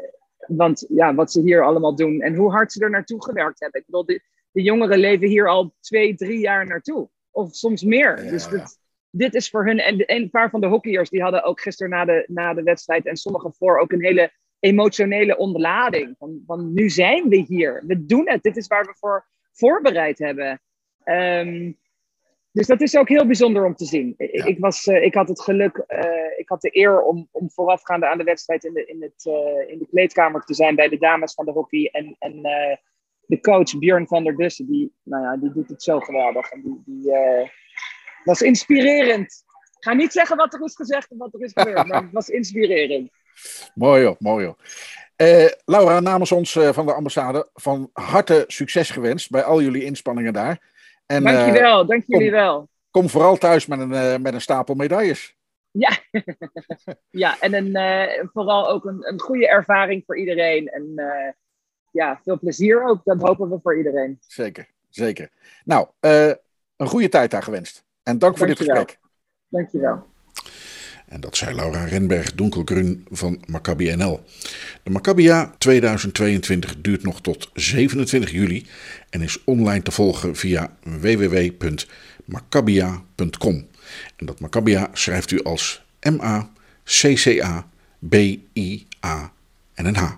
[0.46, 3.80] want ja, wat ze hier allemaal doen en hoe hard ze er naartoe gewerkt hebben.
[3.80, 7.08] Ik bedoel, de, de jongeren leven hier al twee, drie jaar naartoe.
[7.30, 8.24] Of soms meer.
[8.24, 8.66] Ja, dus ja.
[9.10, 9.78] Dit, is voor hun.
[9.78, 13.06] En een paar van de hockeyers die hadden ook gisteren na de, na de wedstrijd
[13.06, 16.14] en sommigen voor ook een hele emotionele ontlading.
[16.18, 17.82] Van, van nu zijn we hier.
[17.86, 18.42] We doen het.
[18.42, 20.60] Dit is waar we voor voorbereid hebben.
[21.04, 21.72] Ehm,
[22.52, 24.14] dus dat is ook heel bijzonder om te zien.
[24.16, 24.44] Ja.
[24.44, 28.06] Ik, was, eh, ik had het geluk, eh, ik had de eer om, om voorafgaande
[28.06, 30.98] aan de wedstrijd in de, in, het, eh, in de kleedkamer te zijn bij de
[30.98, 31.88] dames van de hockey.
[31.92, 32.42] En, en
[33.26, 36.50] de coach Björn van der Dussen, die, nou ja, die doet het zo geweldig.
[36.50, 37.12] En die, die
[38.28, 39.44] was inspirerend.
[39.76, 42.12] Ik ga niet zeggen wat er is gezegd en wat er is gebeurd, maar het
[42.12, 43.10] was inspirerend.
[43.74, 44.58] Mooi joh, mooi joh.
[45.16, 49.84] Eh, Laura, namens ons eh, van de ambassade van harte succes gewenst bij al jullie
[49.84, 50.60] inspanningen daar.
[51.06, 52.68] En eh, Dankjewel, dank jullie wel.
[52.90, 55.36] kom vooral thuis met een, met een stapel medailles.
[55.70, 55.98] Ja,
[57.24, 60.68] ja en een, vooral ook een, een goede ervaring voor iedereen.
[60.68, 60.94] En
[61.90, 63.00] ja, veel plezier ook.
[63.04, 64.18] Dat hopen we voor iedereen.
[64.26, 65.30] Zeker, zeker.
[65.64, 65.88] Nou,
[66.76, 67.86] een goede tijd daar gewenst.
[68.08, 68.98] En dank voor dit gesprek.
[69.48, 70.06] Dankjewel.
[71.06, 74.24] En dat zei Laura Renberg Donkelgrun van Maccabi NL.
[74.82, 78.66] De Maccabia 2022 duurt nog tot 27 juli
[79.10, 83.66] en is online te volgen via www.maccabia.com.
[84.16, 86.52] En dat Maccabia schrijft u als M-A-C-C-A-B-I-A
[89.74, 90.12] en een H.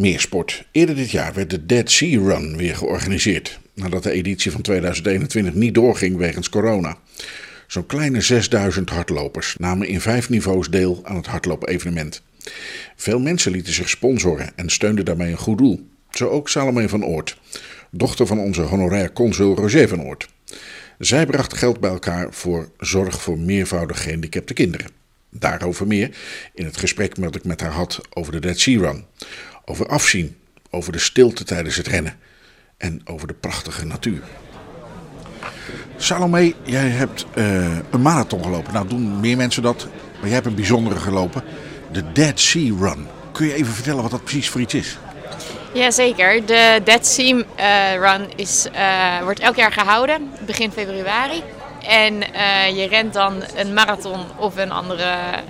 [0.00, 0.64] Meer sport.
[0.72, 3.60] Eerder dit jaar werd de Dead Sea Run weer georganiseerd.
[3.74, 6.96] Nadat de editie van 2021 niet doorging wegens corona.
[7.66, 12.22] Zo'n kleine 6000 hardlopers namen in vijf niveaus deel aan het hardloopevenement.
[12.96, 15.88] Veel mensen lieten zich sponsoren en steunden daarmee een goed doel.
[16.10, 17.38] Zo ook Salome van Oort,
[17.90, 20.28] dochter van onze honorair consul Roger van Oort.
[20.98, 24.86] Zij bracht geld bij elkaar voor zorg voor meervoudig gehandicapte kinderen.
[25.30, 26.16] Daarover meer
[26.54, 29.04] in het gesprek dat ik met haar had over de Dead Sea Run.
[29.64, 30.36] Over afzien,
[30.70, 32.18] over de stilte tijdens het rennen
[32.76, 34.22] en over de prachtige natuur.
[35.96, 38.72] Salome, jij hebt eh, een marathon gelopen.
[38.72, 41.42] Nou doen meer mensen dat, maar jij hebt een bijzondere gelopen.
[41.92, 43.06] De Dead Sea Run.
[43.32, 44.98] Kun je even vertellen wat dat precies voor iets is?
[45.72, 51.42] Jazeker, de Dead Sea eh, Run is, eh, wordt elk jaar gehouden, begin februari.
[51.86, 55.04] En eh, je rent dan een marathon of een andere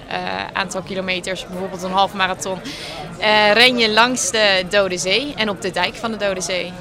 [0.08, 0.18] eh,
[0.52, 2.60] aantal kilometers, bijvoorbeeld een half marathon.
[3.18, 6.72] eh, ren je langs de Dode Zee en op de dijk van de Dode Zee.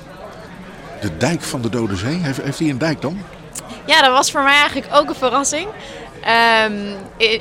[1.02, 2.18] De dijk van de Dode Zee.
[2.18, 3.22] Heeft, heeft hij een dijk dan?
[3.86, 5.68] Ja, dat was voor mij eigenlijk ook een verrassing.
[6.24, 6.74] Ehm,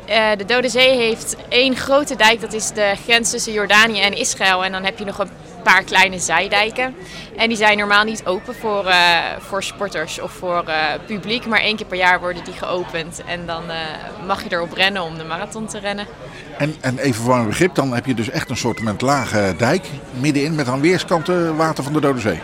[0.07, 4.17] eh, de Dode Zee heeft één grote dijk, dat is de grens tussen Jordanië en
[4.17, 4.64] Israël.
[4.64, 5.31] En dan heb je nog een
[5.62, 6.95] paar kleine zijdijken.
[7.37, 11.47] En die zijn normaal niet open voor, eh, voor sporters of voor eh, publiek.
[11.47, 13.23] Maar één keer per jaar worden die geopend.
[13.27, 13.62] En dan
[14.27, 16.07] mag je erop rennen om de marathon te rennen.
[16.59, 19.87] En, en even voor een begrip, dan heb je dus echt een soort lage dijk
[20.11, 22.41] middenin met aan weerskanten water van de Dode Zee.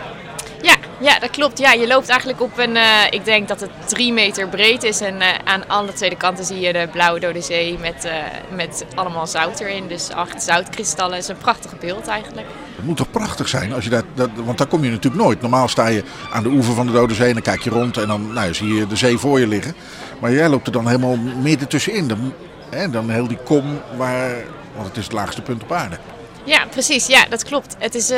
[0.99, 1.59] Ja, dat klopt.
[1.59, 5.01] Ja, je loopt eigenlijk op een, eh, ik denk dat het drie meter breed is.
[5.01, 8.13] En eh, aan alle tweede kanten zie je de blauwe Dode Zee met, eh,
[8.55, 9.87] met allemaal zout erin.
[9.87, 11.13] Dus acht zoutkristallen.
[11.13, 12.47] Het is een prachtig beeld eigenlijk.
[12.75, 15.41] Het moet toch prachtig zijn als je dat, dat, want daar kom je natuurlijk nooit.
[15.41, 17.97] Normaal sta je aan de oever van de Dode Zee en dan kijk je rond
[17.97, 19.75] en dan nou, zie je de zee voor je liggen.
[20.19, 22.07] Maar jij loopt er dan helemaal midden tussenin.
[22.07, 22.33] Dan,
[22.69, 24.35] hè, dan heel die kom waar,
[24.75, 25.97] want het is het laagste punt op aarde.
[26.43, 27.07] Ja, precies.
[27.07, 27.75] Ja, dat klopt.
[27.79, 28.11] Het is,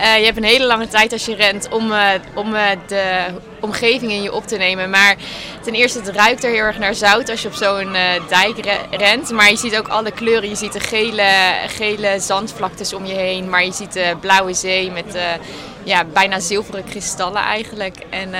[0.00, 3.24] eh, je hebt een hele lange tijd als je rent om, eh, om eh, de
[3.60, 4.90] omgeving in je op te nemen.
[4.90, 5.16] Maar
[5.62, 7.92] ten eerste, het ruikt er heel erg naar zout als je op zo'n
[8.28, 9.30] dijk re- rent.
[9.30, 10.48] Maar je ziet ook alle kleuren.
[10.48, 11.28] Je ziet de gele,
[11.66, 13.48] gele zandvlaktes om je heen.
[13.48, 15.18] Maar je ziet de blauwe zee met
[15.84, 17.96] ja, bijna zilveren kristallen eigenlijk.
[18.10, 18.30] En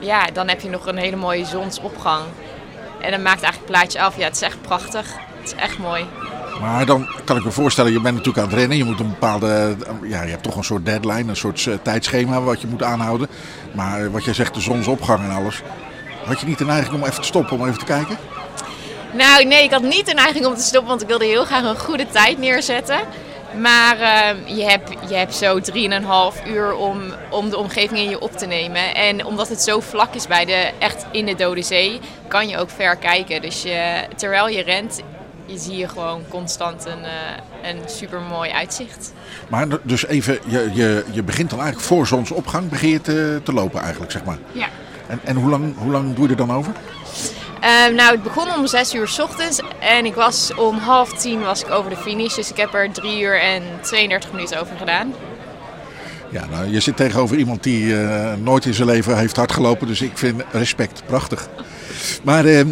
[0.00, 2.24] ja, dan heb je nog een hele mooie zonsopgang.
[3.00, 4.16] En dat maakt eigenlijk het plaatje af.
[4.16, 5.06] Ja, het is echt prachtig.
[5.40, 6.06] Het is echt mooi.
[6.62, 8.76] Maar dan kan ik me voorstellen, je bent natuurlijk aan het rennen.
[8.76, 12.40] Je moet een bepaalde, ja, je hebt toch een soort deadline, een soort eh, tijdschema
[12.40, 13.28] wat je moet aanhouden.
[13.72, 15.62] Maar wat jij zegt, de zonsopgang en alles.
[16.24, 18.16] Had je niet de neiging om even te stoppen, om even te kijken?
[19.12, 21.64] Nou, nee, ik had niet de neiging om te stoppen, want ik wilde heel graag
[21.64, 23.00] een goede tijd neerzetten.
[23.60, 28.20] Maar ehm, je, hebt, je hebt zo 3,5 uur om, om de omgeving in je
[28.20, 28.94] op te nemen.
[28.94, 32.58] En omdat het zo vlak is bij de, echt in de Dode Zee, kan je
[32.58, 33.42] ook ver kijken.
[33.42, 35.00] Dus je, terwijl je rent,
[35.52, 39.12] je zie je gewoon constant een, eh, een super mooi uitzicht.
[39.48, 43.52] Maar dus even, je, je, je begint dan eigenlijk voor zonsopgang begin je te, te
[43.52, 44.38] lopen eigenlijk, zeg maar.
[44.52, 44.66] Ja.
[45.06, 46.72] En, en hoe, lang, hoe lang doe je er dan over?
[47.60, 51.40] Ehm, nou, het begon om 6 uur s ochtends en ik was om half tien
[51.40, 52.34] was ik over de finish.
[52.34, 55.14] Dus ik heb er 3 uur en 32 minuten over gedaan.
[56.30, 59.86] Ja, nou, je zit tegenover iemand die eh, nooit in zijn leven heeft hardgelopen.
[59.86, 61.48] Dus ik vind respect prachtig.
[62.22, 62.66] Maar eh,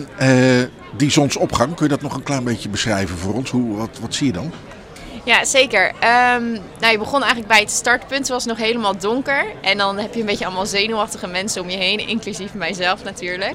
[0.97, 3.51] die zonsopgang, kun je dat nog een klein beetje beschrijven voor ons?
[3.51, 4.53] Hoe, wat, wat zie je dan?
[5.25, 5.93] Ja, zeker.
[5.99, 8.21] Ehm, nou, je begon eigenlijk bij het startpunt.
[8.21, 9.45] Het was nog helemaal donker.
[9.61, 12.09] En dan heb je een beetje allemaal zenuwachtige mensen om je heen.
[12.09, 13.55] Inclusief mijzelf natuurlijk.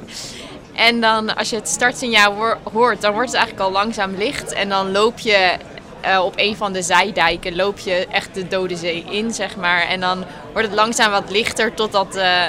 [0.73, 4.53] En dan als je het startsignaal hoor- hoort, dan wordt het eigenlijk al langzaam licht.
[4.53, 5.57] En dan loop je
[6.01, 9.81] eh, op een van de zijdijken, loop je echt de Dode Zee in, zeg maar.
[9.81, 12.43] En dan wordt het langzaam wat lichter totdat, eh,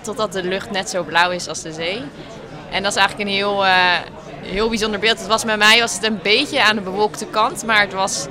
[0.00, 2.02] totdat de lucht net zo blauw is als de zee.
[2.70, 3.94] En dat is eigenlijk een heel, eh,
[4.42, 5.18] heel bijzonder beeld.
[5.18, 8.26] Het was bij mij was het een beetje aan de bewolkte kant, maar het was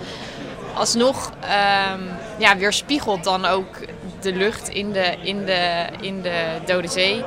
[0.74, 2.02] alsnog ehm
[2.40, 3.76] ja, weerspiegelt dan ook
[4.22, 7.24] de lucht in de, in de, in de Dode Zee.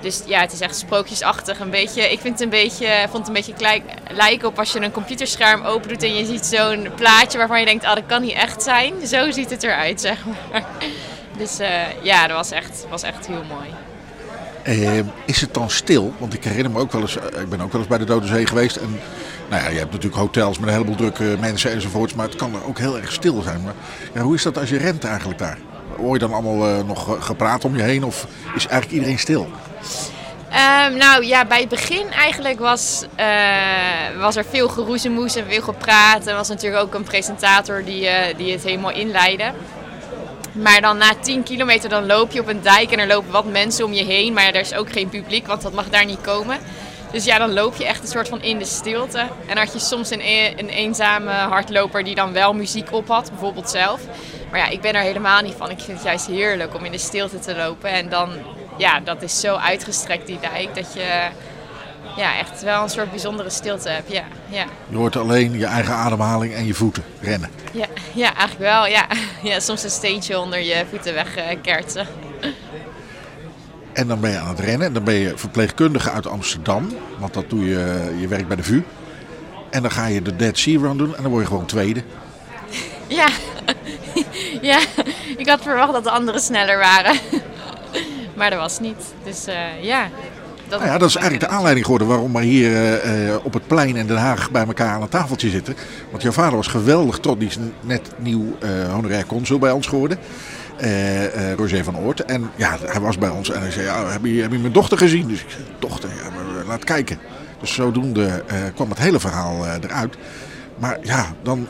[0.00, 1.60] Dus ja, het is echt sprookjesachtig.
[1.60, 4.80] Een beetje, ik vind het een beetje, vond het een beetje gelijk, op als je
[4.80, 8.22] een computerscherm open doet en je ziet zo'n plaatje waarvan je denkt, ah, dat kan
[8.22, 9.06] niet echt zijn.
[9.06, 10.64] Zo ziet het eruit, zeg maar.
[11.38, 13.89] Dus eh, ja, dat was echt, was echt heel mooi.
[14.62, 16.12] Eh, is het dan stil?
[16.18, 18.04] Want ik herinner me ook wel eens, eh, ik ben ook wel eens bij de
[18.04, 18.76] Dode Zee geweest.
[18.76, 19.00] En
[19.50, 22.14] nou ja, je hebt natuurlijk hotels met een heleboel drukke mensen enzovoorts.
[22.14, 23.62] Maar het kan ook heel erg stil zijn.
[23.62, 25.58] Maar hoe is dat als je rent eigenlijk daar?
[25.96, 29.18] Hoor je dan allemaal eh, nog ge- gepraat om je heen of is eigenlijk iedereen
[29.18, 29.48] stil?
[30.50, 33.04] Ehm, nou ja, bij het begin eigenlijk was,
[34.18, 36.26] was er veel geroezemoes en veel gepraat.
[36.26, 39.52] Er was natuurlijk ook een presentator die, die het helemaal inleidde.
[40.52, 43.44] Maar dan na 10 kilometer dan loop je op een dijk en er lopen wat
[43.44, 44.32] mensen om je heen.
[44.32, 46.58] Maar er is ook geen publiek, want dat mag daar niet komen.
[47.12, 49.26] Dus ja, dan loop je echt een soort van in de stilte.
[49.46, 53.30] En had je soms een, e- een eenzame hardloper die dan wel muziek op had,
[53.30, 54.00] bijvoorbeeld zelf.
[54.50, 55.70] Maar ja, ik ben er helemaal niet van.
[55.70, 57.90] Ik vind het juist heerlijk om in de stilte te lopen.
[57.90, 58.30] En dan,
[58.76, 61.28] ja, dat is zo uitgestrekt die dijk, dat je
[62.16, 64.12] ja, echt wel een soort bijzondere stilte hebt.
[64.12, 64.64] Ja, ja.
[64.88, 67.50] Je hoort alleen je eigen ademhaling en je voeten rennen.
[67.72, 68.86] Ja, ja, eigenlijk wel.
[68.86, 69.06] Ja.
[69.42, 72.06] Ja, soms een steentje onder je voeten wegkertsen.
[73.92, 74.86] En dan ben je aan het rennen.
[74.86, 76.88] En dan ben je verpleegkundige uit Amsterdam.
[77.18, 78.82] Want dat doe je, je werkt bij de VU.
[79.70, 82.02] En dan ga je de Dead Sea Run doen en dan word je gewoon tweede.
[83.06, 83.28] Ja.
[84.60, 84.78] ja,
[85.36, 87.18] ik had verwacht dat de anderen sneller waren.
[88.34, 89.14] maar dat was niet.
[89.24, 90.08] Dus eh, ja.
[90.70, 93.66] Nou ja, dat is eigenlijk de aanleiding geworden waarom we hier eh, eh, op het
[93.66, 95.74] plein in Den Haag bij elkaar aan een tafeltje zitten.
[96.10, 99.86] Want jouw vader was geweldig trots, die is net nieuw eh honorair consul bij ons
[99.86, 100.18] geworden.
[100.76, 102.24] eh, Roger van Oort.
[102.24, 104.72] En ja, hij was bij ons en hij zei, ja, heb je, heb je mijn
[104.72, 105.28] dochter gezien?
[105.28, 107.18] Dus ik zei, dochter, ja, maar, laat kijken.
[107.60, 110.16] Dus zodoende kwam het hele verhaal eruit.
[110.78, 111.68] Maar ja, dan...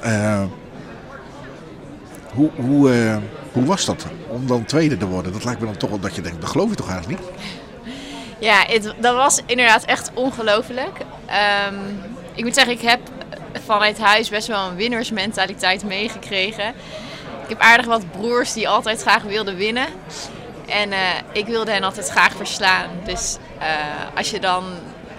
[2.35, 2.91] hoe, hoe,
[3.53, 5.33] hoe was dat om dan tweede te worden?
[5.33, 7.31] Dat lijkt me dan toch wel dat je denkt, dat geloof je toch eigenlijk niet?
[8.41, 10.99] Ja, het, dat was inderdaad echt ongelooflijk.
[11.27, 11.75] Ehm,
[12.35, 13.01] ik moet zeggen, ik heb
[13.65, 16.69] vanuit huis best wel een winnersmentaliteit meegekregen.
[17.43, 19.87] Ik heb aardig wat broers die altijd graag wilden winnen.
[20.67, 20.99] En eh,
[21.33, 22.89] ik wilde hen altijd graag verslaan.
[23.05, 24.65] Dus eh, als je dan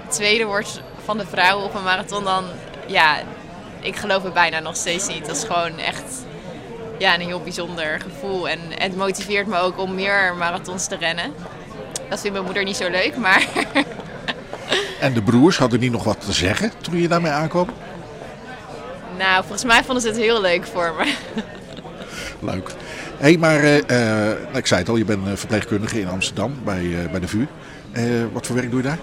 [0.08, 2.46] tweede wordt van de vrouwen op een marathon, dan
[2.88, 3.18] ja,
[3.80, 5.26] ik geloof het bijna nog steeds niet.
[5.26, 6.26] Dat is gewoon echt
[6.98, 8.50] ja, een heel bijzonder gevoel.
[8.50, 11.34] En het motiveert me ook om meer marathons te rennen.
[12.12, 13.48] Dat vindt mijn moeder niet zo leuk, maar
[15.00, 17.68] En de broers hadden die nog wat te zeggen toen je daarmee aankwam?
[19.18, 21.14] nou, volgens mij vonden ze het heel leuk voor me.
[22.52, 22.70] Leuk.
[23.18, 26.08] Hé, hey, maar eh, eh, nou, ik zei het al, je bent eh, verpleegkundige in
[26.08, 27.48] Amsterdam bij, bij de VU.
[28.32, 29.00] Wat voor werk doe je daar?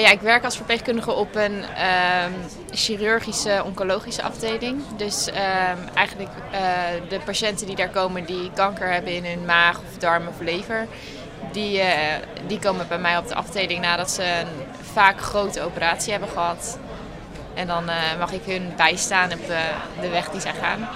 [0.00, 2.32] Ja, ik werk als verpleegkundige op een ehm,
[2.70, 4.82] chirurgische oncologische afdeling.
[4.96, 6.30] Dus ehm, eigenlijk
[7.08, 10.86] de patiënten die daar komen die kanker hebben in hun maag of darm of lever,
[11.54, 14.48] die, eh, die komen bij mij op de afdeling nadat ze een
[14.92, 16.78] vaak grote operatie hebben gehad.
[17.54, 19.46] En dan eh, mag ik hun bijstaan op
[20.00, 20.88] de weg die zij gaan.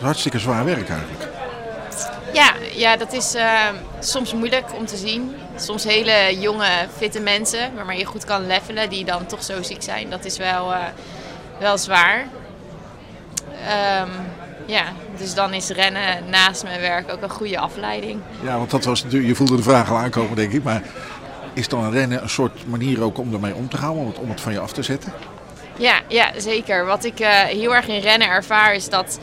[0.00, 1.28] Hartstikke zwaar werk eigenlijk.
[2.32, 3.68] Ja, ja dat is eh,
[4.00, 5.36] soms moeilijk om te zien.
[5.56, 9.82] Soms hele jonge, fitte mensen waarmee je goed kan levelen, die dan toch zo ziek
[9.82, 10.10] zijn.
[10.10, 10.72] Dat is wel,
[11.58, 12.26] wel zwaar.
[13.66, 14.10] Ehm,
[14.70, 14.84] ja,
[15.18, 18.20] dus dan is rennen naast mijn werk ook een goede afleiding.
[18.42, 20.62] Ja, want dat was natuurlijk, je voelde de vraag al aankomen denk ik.
[20.62, 20.82] Maar
[21.54, 24.30] Is dan rennen een soort manier ook om ermee om te gaan, om het, om
[24.30, 25.12] het van je af te zetten?
[25.78, 26.84] Ja, ja, zeker.
[26.86, 29.20] Wat ik eh, heel erg in rennen ervaar is dat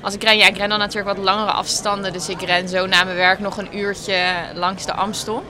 [0.00, 2.12] als ik ren, ja, ik ren dan natuurlijk wat langere afstanden.
[2.12, 4.24] Dus ik ren zo na mijn werk nog een uurtje
[4.54, 5.44] langs de Amstel.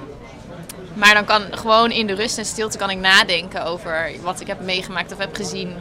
[0.95, 4.47] Maar dan kan gewoon in de rust en stilte kan ik nadenken over wat ik
[4.47, 5.75] heb meegemaakt of heb gezien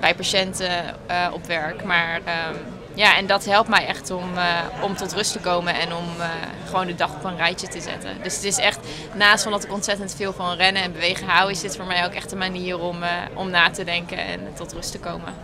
[0.00, 0.70] bij patiënten
[1.06, 1.84] eh, op werk.
[1.84, 2.54] Maar ehm,
[2.94, 6.04] ja, en dat helpt mij echt om, eh, om tot rust te komen en om
[6.18, 6.28] eh,
[6.66, 8.10] gewoon de dag op een rijtje te zetten.
[8.22, 8.78] Dus het is echt,
[9.14, 12.04] naast van dat ik ontzettend veel van rennen en bewegen hou, is dit voor mij
[12.04, 15.34] ook echt een manier om, eh, om na te denken en tot rust te komen.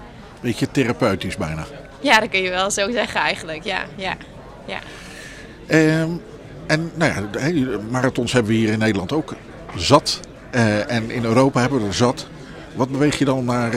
[0.41, 1.67] Beetje therapeutisch bijna.
[2.01, 3.65] Ja, dat kun je wel zo zeggen eigenlijk.
[3.65, 4.17] Ja, ja,
[4.65, 4.79] ja.
[5.67, 6.11] Ehm,
[6.67, 9.35] en nou ja, marathons hebben we hier in Nederland ook
[9.77, 10.21] zat.
[10.89, 12.27] En in Europa hebben we er zat.
[12.75, 13.71] Wat beweeg je dan naar,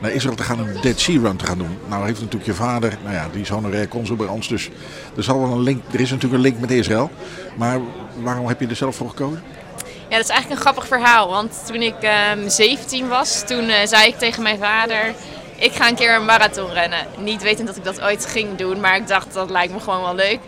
[0.00, 1.78] naar Israël te gaan een Dead Sea Run te gaan doen?
[1.88, 4.28] Nou heeft natuurlijk je vader, nou ja, die is honorair consul bij.
[4.48, 4.70] Dus
[5.16, 7.10] er, zal wel een link, er is natuurlijk een link met Israël.
[7.56, 7.80] Maar
[8.22, 9.42] waarom heb je er zelf voor gekozen?
[9.84, 11.28] Ja, dat is eigenlijk een grappig verhaal.
[11.28, 15.14] Want toen ik ehm 17 was, toen eh, zei ik tegen mijn vader...
[15.60, 17.06] Ik ga een keer een marathon rennen.
[17.16, 20.00] Niet wetend dat ik dat ooit ging doen, maar ik dacht dat lijkt me gewoon
[20.00, 20.38] wel leuk.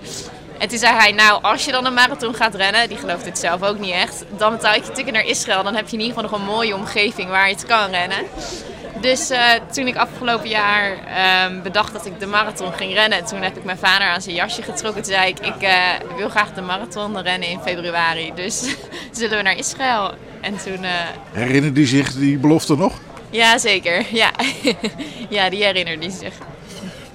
[0.59, 3.38] En toen zei hij, nou als je dan een marathon gaat rennen, die gelooft het
[3.38, 5.62] zelf ook niet echt, dan betaal ik je ticket naar Israël.
[5.62, 8.24] Dan heb je in ieder geval nog een mooie omgeving waar je het kan rennen.
[9.01, 13.42] Dus eh, toen ik afgelopen jaar ehm, bedacht dat ik de marathon ging rennen, toen
[13.42, 15.03] heb ik mijn vader aan zijn jasje getrokken.
[15.03, 15.76] Toen zei ik, ik eh,
[16.16, 18.32] wil graag de marathon rennen in februari.
[18.34, 18.76] Dus
[19.12, 20.14] zullen we naar Israël?
[20.40, 20.90] En toen, eh,
[21.32, 23.01] Herinnert u zich die belofte nog?
[23.30, 24.30] ja zeker, ja.
[25.28, 26.34] ja, die herinnerde hij zich.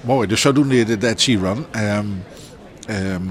[0.00, 1.66] Mooi, dus zodoende de Dead Sea Run.
[1.70, 2.06] Ehm,
[2.86, 3.22] ehm,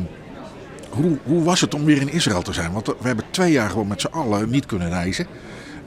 [0.89, 2.71] hoe, hoe was het om weer in Israël te zijn?
[2.71, 5.27] Want we hebben twee jaar gewoon met z'n allen niet kunnen reizen.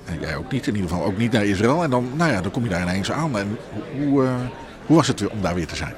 [0.08, 1.82] En jij ook niet, in ieder geval ook niet naar Israël.
[1.82, 3.38] En dan, nou ja, dan kom je daar ineens aan.
[3.38, 3.58] En
[3.96, 4.30] hoe, eh,
[4.86, 5.94] hoe was het om daar weer te zijn?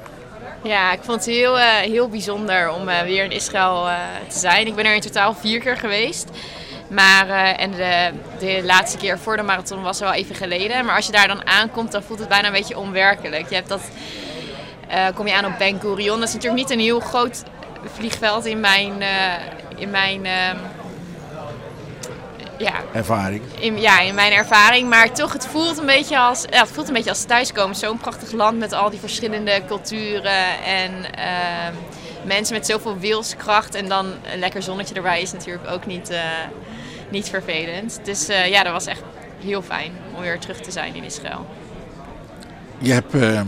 [0.63, 3.87] Ja, ik vond het heel, eh, heel bijzonder om eh, weer in Israël
[4.27, 4.67] te zijn.
[4.67, 6.29] Ik ben er in totaal vier keer geweest.
[6.89, 10.85] Maar, en de, de laatste keer voor de marathon was wel even geleden.
[10.85, 13.49] Maar als je daar dan aankomt, dan voelt het bijna een beetje onwerkelijk.
[13.49, 13.81] Je hebt dat,
[15.15, 16.19] kom je aan op Ben Gurion.
[16.19, 17.43] Dat is natuurlijk niet een heel groot
[17.85, 18.93] vliegveld in mijn,
[19.77, 20.57] in mijn ehm,
[22.61, 23.41] ja, Ervaring.
[23.59, 24.89] in, ja, in mijn ervaring.
[24.89, 27.75] Maar toch, het voelt een beetje als, ja, het voelt een beetje als thuiskomen.
[27.75, 31.73] Zo'n prachtig land met al die verschillende culturen en ehm,
[32.25, 33.75] mensen met zoveel wilskracht.
[33.75, 36.21] En dan een lekker zonnetje erbij is natuurlijk ook niet, eh,
[37.09, 37.99] niet vervelend.
[38.03, 39.01] Dus eh, ja, dat was echt
[39.43, 41.45] heel fijn om weer terug te zijn in Israël.
[42.77, 43.47] Je hebt ehm,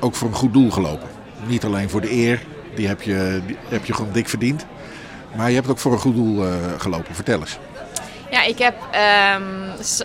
[0.00, 1.08] ook voor een goed doel gelopen.
[1.46, 2.42] Niet alleen voor de eer,
[2.74, 4.66] die heb je, die heb je gewoon dik verdiend.
[5.36, 7.14] Maar je hebt ook voor een goed doel eh, gelopen.
[7.14, 7.58] Vertel eens.
[8.30, 9.42] Ja, ik heb ehm,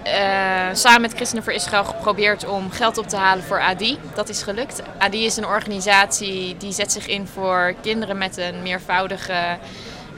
[0.03, 3.97] eh, samen met Christenen voor Israël geprobeerd om geld op te halen voor ADI.
[4.15, 4.81] Dat is gelukt.
[4.97, 9.57] ADI is een organisatie die zet zich in voor kinderen met een meervoudige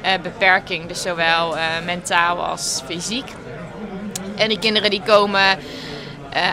[0.02, 0.88] eh, beperking.
[0.88, 3.30] Dus zowel eh, mentaal als fysiek.
[4.38, 5.60] En die kinderen die komen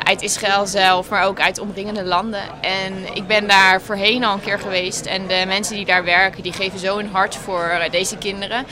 [0.04, 2.42] uit Israël zelf, maar ook uit omringende landen.
[2.60, 5.06] En ik ben daar voorheen al een keer geweest.
[5.06, 8.66] En de mensen die daar werken, die geven zo hart voor deze kinderen.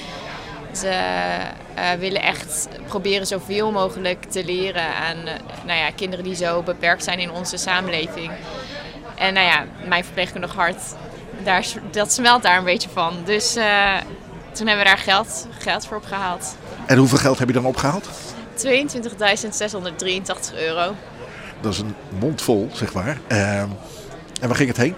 [0.73, 0.93] Ze
[1.75, 6.63] eh, willen echt proberen zoveel mogelijk te leren aan eh, nou ja, kinderen die zo
[6.63, 8.31] beperkt zijn in onze samenleving.
[9.15, 10.81] En nou ja, mijn verpleegkundig hart,
[11.45, 13.15] daar, dat smelt daar een beetje van.
[13.25, 13.97] Dus eh,
[14.53, 16.57] toen hebben we daar geld, geld voor opgehaald.
[16.87, 18.09] En hoeveel geld heb je dan opgehaald?
[18.57, 18.65] 22.683
[20.55, 20.95] euro.
[21.61, 23.19] Dat is een mond vol, zeg maar.
[23.27, 23.69] Ehm,
[24.41, 24.95] en waar ging het heen?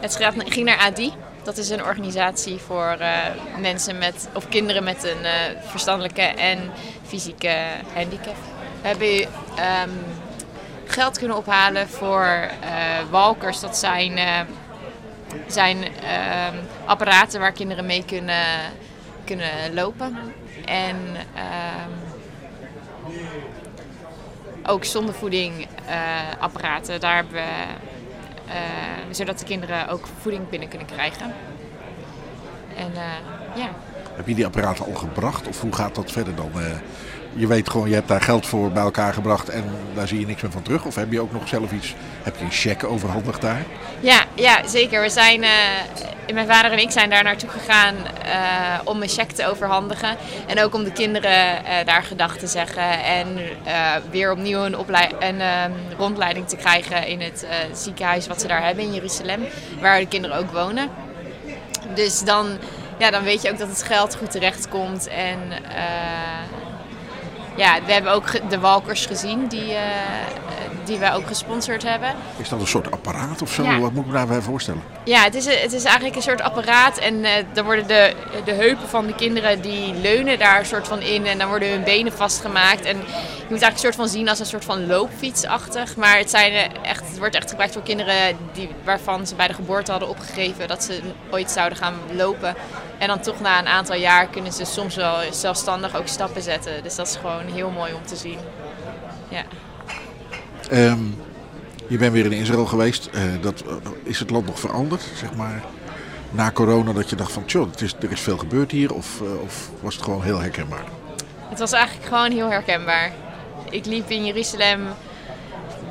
[0.00, 1.12] Het ging naar ADI.
[1.46, 3.18] Dat is een organisatie voor eh,
[3.60, 6.70] mensen met, of kinderen met een eh, verstandelijke en
[7.02, 7.56] fysieke
[7.94, 8.34] handicap.
[8.80, 9.90] We hebben ehm,
[10.84, 12.50] geld kunnen ophalen voor eh,
[13.10, 13.60] walkers.
[13.60, 14.18] Dat zijn,
[15.46, 18.56] zijn ehm, apparaten waar kinderen mee kunnen,
[19.24, 20.18] kunnen lopen.
[20.64, 20.96] En
[21.34, 21.90] ehm,
[24.66, 25.96] ook zonder voeding eh,
[26.38, 27.00] apparaten.
[27.00, 27.85] Daar hebben we
[29.10, 31.34] zodat de kinderen ook voeding binnen kunnen krijgen.
[32.76, 33.68] En eh, ja,
[34.16, 35.48] Heb je die apparaten al gebracht?
[35.48, 36.50] Of hoe gaat dat verder dan?
[37.36, 39.64] Je weet gewoon, je hebt daar geld voor bij elkaar gebracht en
[39.94, 40.84] daar zie je niks meer van terug.
[40.84, 43.64] Of heb je ook nog zelf iets, heb je een cheque overhandigd daar?
[44.00, 45.02] ja, ja zeker.
[45.02, 49.34] We zijn, eh, mijn vader en ik zijn daar naartoe gegaan eh, om een cheque
[49.34, 50.16] te overhandigen.
[50.46, 53.04] En ook om de kinderen eh, daar gedag te zeggen.
[53.04, 53.38] En
[54.10, 54.76] weer opnieuw een,
[55.18, 59.46] een ehm, rondleiding te krijgen in het ziekenhuis wat ze daar hebben in Jeruzalem.
[59.80, 60.88] Waar de kinderen ook wonen.
[61.94, 62.58] Dus dan,
[62.98, 65.08] ja, dan weet je ook dat het geld goed terecht komt.
[65.08, 65.38] En
[67.56, 69.82] ja, we hebben ook de walkers gezien die, eh,
[70.86, 72.14] die wij ook gesponsord hebben.
[72.36, 73.62] Is dat een soort apparaat of zo?
[73.62, 73.78] Ja.
[73.78, 74.82] Wat moet ik me daarbij voorstellen?
[75.04, 78.14] Ja, het is, het is eigenlijk een soort apparaat en eh dan worden de,
[78.44, 81.70] de heupen van de kinderen die leunen daar een soort van in en dan worden
[81.70, 82.84] hun benen vastgemaakt.
[82.84, 85.96] En je moet eigenlijk een soort van zien als een soort van loopfietsachtig.
[85.96, 89.46] Maar het, zijn eh, echt, het wordt echt gebruikt voor kinderen die, waarvan ze bij
[89.46, 92.54] de geboorte hadden opgegeven dat ze ooit zouden gaan lopen.
[92.98, 96.82] En dan toch na een aantal jaar kunnen ze soms wel zelfstandig ook stappen zetten.
[96.82, 98.38] Dus dat is gewoon heel mooi om te zien.
[99.28, 99.42] Ja.
[100.70, 100.98] Ehm,
[101.86, 103.08] je bent weer in Israël geweest.
[103.12, 105.64] Eh, dat, eh, is het land nog veranderd, zeg maar?
[106.30, 108.94] Na corona dat je dacht van, tjoh, het is, er is veel gebeurd hier.
[108.94, 110.84] Of, eh, of was het gewoon heel herkenbaar?
[111.48, 113.12] Het was eigenlijk gewoon heel herkenbaar.
[113.70, 114.80] Ik liep in Jeruzalem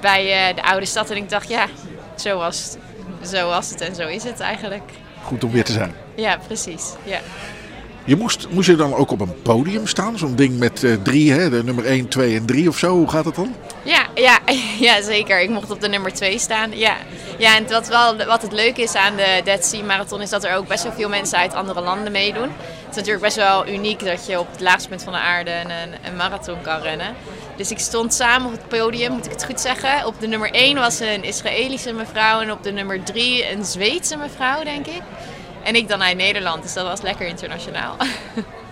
[0.01, 1.67] bij de oude stad en ik dacht, ja,
[2.15, 2.63] zo was,
[3.19, 3.29] het.
[3.29, 4.91] zo was het en zo is het eigenlijk.
[5.23, 5.93] Goed om weer te zijn.
[6.15, 6.93] Ja, precies.
[7.03, 7.19] Ja.
[8.03, 10.17] Je moest, moest je dan ook op een podium staan?
[10.17, 11.49] Zo'n ding met drie, hè?
[11.49, 12.95] de nummer 1, 2 en 3 of zo.
[12.95, 13.55] Hoe gaat het dan?
[13.85, 14.39] Ja, ja,
[14.87, 15.41] ja, zeker.
[15.41, 16.77] Ik mocht op de nummer 2 staan.
[16.77, 16.95] Ja,
[17.37, 20.43] ja en wat, wel, wat het leuke is aan de Dead Sea Marathon is dat
[20.43, 22.51] er ook best wel veel mensen uit andere landen meedoen.
[22.57, 25.51] Het is natuurlijk best wel uniek dat je op het laagste punt van de aarde
[25.51, 27.15] een, een marathon kan rennen.
[27.55, 30.05] Dus ik stond samen op het podium, moet ik het goed zeggen.
[30.05, 34.17] Op de nummer 1 was een Israëlische mevrouw en op de nummer 3 een Zweedse
[34.17, 35.01] mevrouw, denk ik.
[35.63, 37.95] En ik dan uit Nederland, dus dat was lekker internationaal.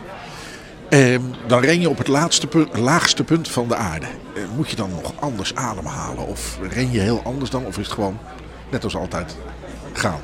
[0.94, 4.06] Ehm, dan ren je op het laatste punt, laagste punt van de aarde.
[4.06, 6.28] Eh, moet je dan nog anders ademhalen?
[6.28, 7.66] Of ren je heel anders dan?
[7.66, 8.20] Of is het gewoon
[8.70, 9.36] net als altijd
[9.94, 10.22] gaan?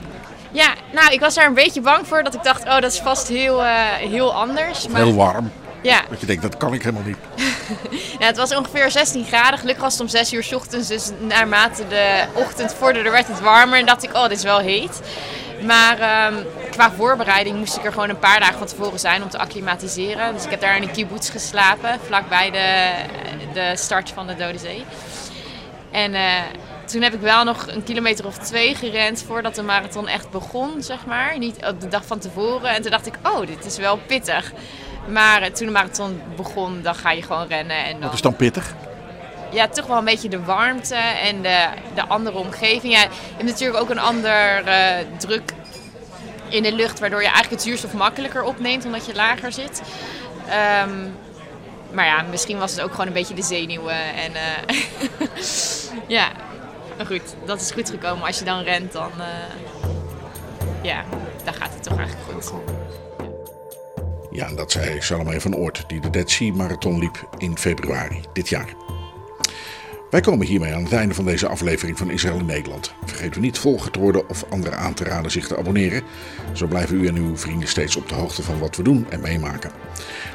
[0.51, 2.99] Ja, nou, ik was daar een beetje bang voor dat ik dacht, oh, dat is
[2.99, 4.87] vast heel, eh, heel anders.
[4.87, 5.51] Maar, Heel warm.
[5.81, 7.17] Ja, Dat je denkt, dat kan ik helemaal niet.
[8.19, 9.59] Ja, het was ongeveer 16 graden.
[9.59, 10.87] Gelukkig was het om 6 uur 's ochtends.
[10.87, 13.79] Dus naarmate de ochtend vorderde werd het warmer.
[13.79, 15.01] En dacht ik, oh, dit is wel heet.
[15.65, 19.29] Maar ehm, qua voorbereiding moest ik er gewoon een paar dagen van tevoren zijn om
[19.29, 20.33] te acclimatiseren.
[20.33, 22.91] Dus ik heb daar in een kibbutz geslapen, vlakbij de,
[23.53, 24.83] de start van de Dode Zee.
[25.91, 26.41] En eh,
[26.85, 30.83] toen heb ik wel nog een kilometer of twee gerend voordat de marathon echt begon,
[30.83, 31.37] zeg maar.
[31.37, 32.69] Niet op de dag van tevoren.
[32.69, 34.51] En toen dacht ik, oh, dit is wel pittig.
[35.07, 37.85] Maar eh, toen de marathon begon, dan ga je gewoon rennen.
[37.85, 38.73] En dan Wat is dan pittig?
[39.51, 42.93] Ja, toch wel een beetje de warmte en de, de andere omgeving.
[42.93, 45.53] Ja, je hebt natuurlijk ook een ander eh, druk
[46.49, 49.81] in de lucht, waardoor je eigenlijk het zuurstof makkelijker opneemt omdat je lager zit.
[50.47, 51.07] Ehm,
[51.91, 54.13] maar ja, misschien was het ook gewoon een beetje de zenuwen.
[54.13, 54.77] En eh,
[56.17, 56.31] ja,
[56.97, 58.25] maar goed, dat is goed gekomen.
[58.25, 59.25] Als je dan rent, dan, eh,
[60.81, 61.03] ja,
[61.43, 62.61] dan gaat het toch eigenlijk goed.
[64.31, 68.49] Ja, dat zei Salome van Oort, die de Dead Sea Marathon liep in februari dit
[68.49, 68.67] jaar.
[70.09, 72.93] Wij komen hiermee aan het einde van deze aflevering van Israël in Nederland.
[73.05, 76.03] Vergeet u niet volger te worden of anderen aan te raden zich te abonneren.
[76.53, 79.21] Zo blijven u en uw vrienden steeds op de hoogte van wat we doen en
[79.21, 79.71] meemaken.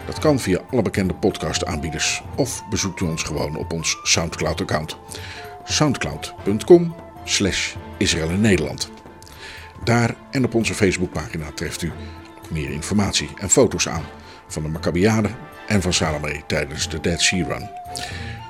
[0.07, 4.97] Dat kan via alle bekende podcastaanbieders of bezoekt u ons gewoon op ons Soundcloud-account.
[5.64, 6.95] soundcloud.com
[7.25, 8.91] slash Israël in Nederland.
[9.85, 11.93] Daar en op onze Facebookpagina treft u
[12.51, 14.05] meer informatie en foto's aan
[14.47, 15.29] van de Maccabiade
[15.66, 17.70] en van Salome tijdens de Dead Sea Run.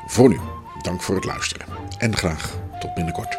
[0.07, 0.39] Voor nu,
[0.85, 1.67] dank voor het luisteren
[1.99, 3.37] en graag tot binnenkort.